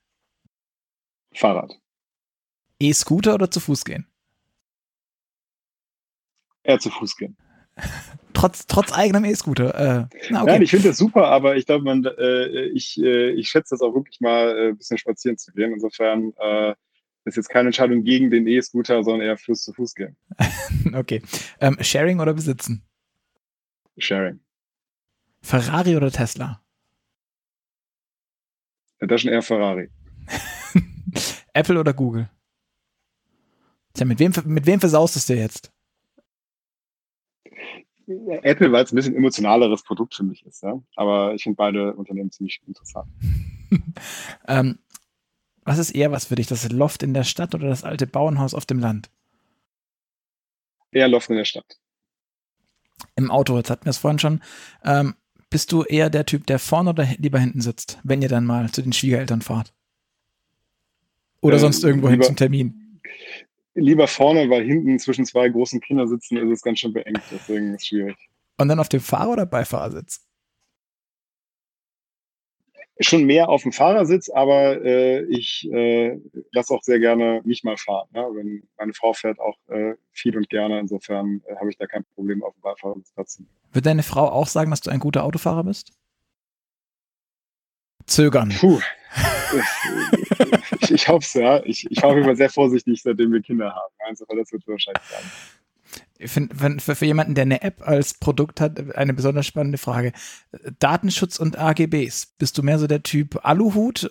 [1.31, 1.79] Fahrrad.
[2.79, 4.07] E-Scooter oder zu Fuß gehen?
[6.63, 7.37] Eher zu Fuß gehen.
[8.33, 9.75] trotz, trotz eigenem E-Scooter.
[9.75, 10.27] Äh, okay.
[10.31, 13.81] Nein, ich finde das super, aber ich glaube, man, äh, ich, äh, ich schätze das
[13.81, 15.71] auch wirklich mal, äh, ein bisschen spazieren zu gehen.
[15.71, 16.33] Insofern
[17.27, 20.15] äh, ist jetzt keine Entscheidung gegen den E-Scooter, sondern eher Fuß zu Fuß gehen.
[20.93, 21.21] okay.
[21.59, 22.83] Ähm, Sharing oder besitzen?
[23.97, 24.39] Sharing.
[25.41, 26.61] Ferrari oder Tesla?
[28.99, 29.89] Ja, das ist schon eher Ferrari.
[31.53, 32.29] Apple oder Google?
[33.93, 35.71] Tja, mit wem, mit wem versaust es dir jetzt?
[38.07, 40.81] Apple, weil es ein bisschen emotionaleres Produkt für mich ist, ja.
[40.95, 43.07] Aber ich finde beide Unternehmen ziemlich interessant.
[44.47, 44.79] ähm,
[45.67, 48.53] was ist eher was für dich, das Loft in der Stadt oder das alte Bauernhaus
[48.53, 49.09] auf dem Land?
[50.91, 51.77] Eher Loft in der Stadt.
[53.17, 54.41] Im Auto, jetzt hatten wir es vorhin schon.
[54.85, 55.15] Ähm,
[55.49, 58.71] bist du eher der Typ, der vorne oder lieber hinten sitzt, wenn ihr dann mal
[58.71, 59.73] zu den Schwiegereltern fahrt?
[61.41, 63.01] Oder äh, sonst irgendwo hin zum Termin?
[63.75, 67.73] Lieber vorne, weil hinten zwischen zwei großen Kindern sitzen ist es ganz schön beengt, deswegen
[67.73, 68.15] ist es schwierig.
[68.57, 70.26] Und dann auf dem Fahrer- oder Beifahrersitz?
[72.99, 76.19] Schon mehr auf dem Fahrersitz, aber äh, ich äh,
[76.51, 78.07] lasse auch sehr gerne mich mal fahren.
[78.11, 78.21] Ne?
[78.33, 82.05] Wenn meine Frau fährt auch äh, viel und gerne, insofern äh, habe ich da kein
[82.15, 83.43] Problem auf dem Beifahrersitz.
[83.71, 85.93] Wird deine Frau auch sagen, dass du ein guter Autofahrer bist?
[88.05, 88.49] Zögern.
[88.59, 88.79] Puh.
[90.81, 91.63] ich, ich hoffe es, ja.
[91.65, 93.93] Ich, ich war immer sehr vorsichtig, seitdem wir Kinder haben.
[93.99, 95.29] Also das wird wahrscheinlich sagen
[96.25, 100.13] finde, für, für jemanden, der eine App als Produkt hat, eine besonders spannende Frage.
[100.79, 102.35] Datenschutz und AGBs.
[102.37, 104.09] Bist du mehr so der Typ Aluhut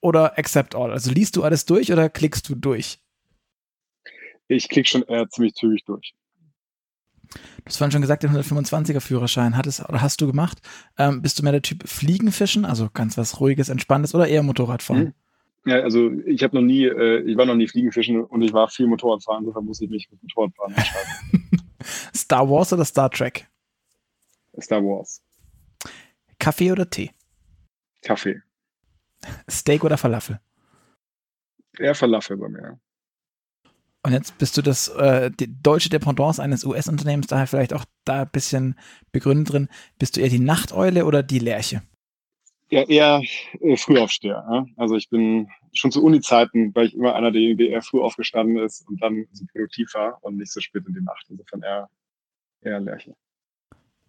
[0.00, 0.92] oder Accept All?
[0.92, 2.98] Also liest du alles durch oder klickst du durch?
[4.48, 6.14] Ich klicke schon eher ziemlich zügig durch.
[7.32, 10.58] Du hast vorhin schon gesagt, den 125er Führerschein hattest oder hast du gemacht.
[10.98, 15.06] Ähm, bist du mehr der Typ Fliegenfischen, also ganz was Ruhiges, Entspanntes oder eher Motorradfahren?
[15.06, 15.14] Hm.
[15.66, 18.68] Ja, also ich habe noch nie, äh, ich war noch nie Fliegenfischen und ich war
[18.68, 21.70] viel Motorradfahren, insofern muss ich mich mit Motorradfahren entscheiden.
[22.14, 23.48] Star Wars oder Star Trek?
[24.60, 25.22] Star Wars.
[26.38, 27.10] Kaffee oder Tee?
[28.02, 28.42] Kaffee.
[29.50, 30.40] Steak oder Falafel?
[31.78, 32.78] Eher Falafel bei mir.
[34.02, 38.22] Und jetzt bist du das äh, die deutsche Dependance eines US-Unternehmens, daher vielleicht auch da
[38.22, 38.78] ein bisschen
[39.12, 39.68] begründet drin.
[39.98, 41.82] Bist du eher die Nachteule oder die Lerche?
[42.74, 43.22] Ja, eher
[43.60, 44.44] äh, Frühaufsteher.
[44.50, 44.66] Ja?
[44.76, 48.58] Also ich bin schon zu Uni-Zeiten, weil ich immer einer derjenigen, der eher früh aufgestanden
[48.58, 51.24] ist und dann so produktiv war und nicht so spät in die Nacht.
[51.28, 51.88] Insofern eher,
[52.62, 53.14] eher Lerche.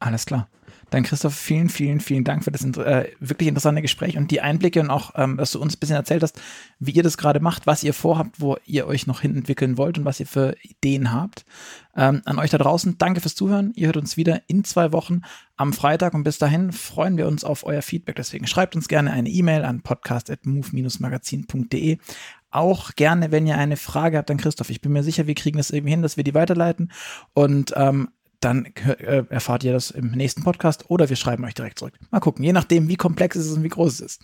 [0.06, 0.47] Alles klar.
[0.91, 4.82] Dann Christoph, vielen, vielen, vielen Dank für das äh, wirklich interessante Gespräch und die Einblicke
[4.82, 6.39] und auch, ähm, dass du uns ein bisschen erzählt hast,
[6.78, 9.97] wie ihr das gerade macht, was ihr vorhabt, wo ihr euch noch hin entwickeln wollt
[9.97, 11.43] und was ihr für Ideen habt.
[11.95, 13.72] Ähm, an euch da draußen, danke fürs Zuhören.
[13.76, 15.22] Ihr hört uns wieder in zwei Wochen
[15.58, 18.18] am Freitag und bis dahin freuen wir uns auf euer Feedback.
[18.18, 21.97] Deswegen schreibt uns gerne eine E-Mail an podcast.move-magazin.de
[22.56, 24.70] auch gerne, wenn ihr eine Frage habt an Christoph.
[24.70, 26.89] Ich bin mir sicher, wir kriegen das irgendwie hin, dass wir die weiterleiten.
[27.34, 28.08] Und ähm,
[28.39, 31.93] dann äh, erfahrt ihr das im nächsten Podcast oder wir schreiben euch direkt zurück.
[32.11, 34.21] Mal gucken, je nachdem, wie komplex es ist und wie groß es ist.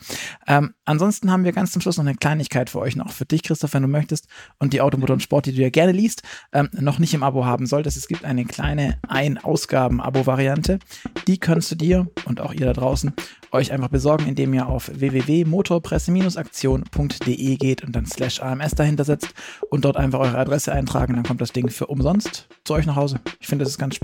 [0.48, 3.44] Ähm, ansonsten haben wir ganz zum Schluss noch eine Kleinigkeit für euch noch, für dich,
[3.44, 4.28] Christoph, wenn du möchtest
[4.60, 7.46] und die Automotor und Sport, die du ja gerne liest, ähm, noch nicht im Abo
[7.46, 7.98] haben solltest.
[7.98, 10.80] Es gibt eine kleine Ein-Ausgaben-Abo-Variante.
[11.28, 13.14] Die kannst du dir und auch ihr da draußen
[13.52, 19.34] euch einfach besorgen, indem ihr auf www.motorpresse-aktion.de geht und dann slash AMS dahinter setzt
[19.70, 21.16] und dort einfach eure Adresse eintragen.
[21.16, 23.20] Dann kommt das Ding für umsonst zu euch nach Hause.
[23.40, 24.01] Ich finde, das ist ganz spannend.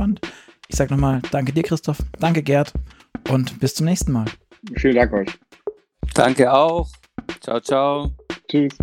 [0.67, 2.73] Ich sage nochmal danke dir, Christoph, danke Gerd
[3.29, 4.25] und bis zum nächsten Mal.
[4.75, 5.29] Vielen Dank euch.
[6.13, 6.89] Danke auch.
[7.41, 8.11] Ciao, ciao.
[8.49, 8.73] Tschüss.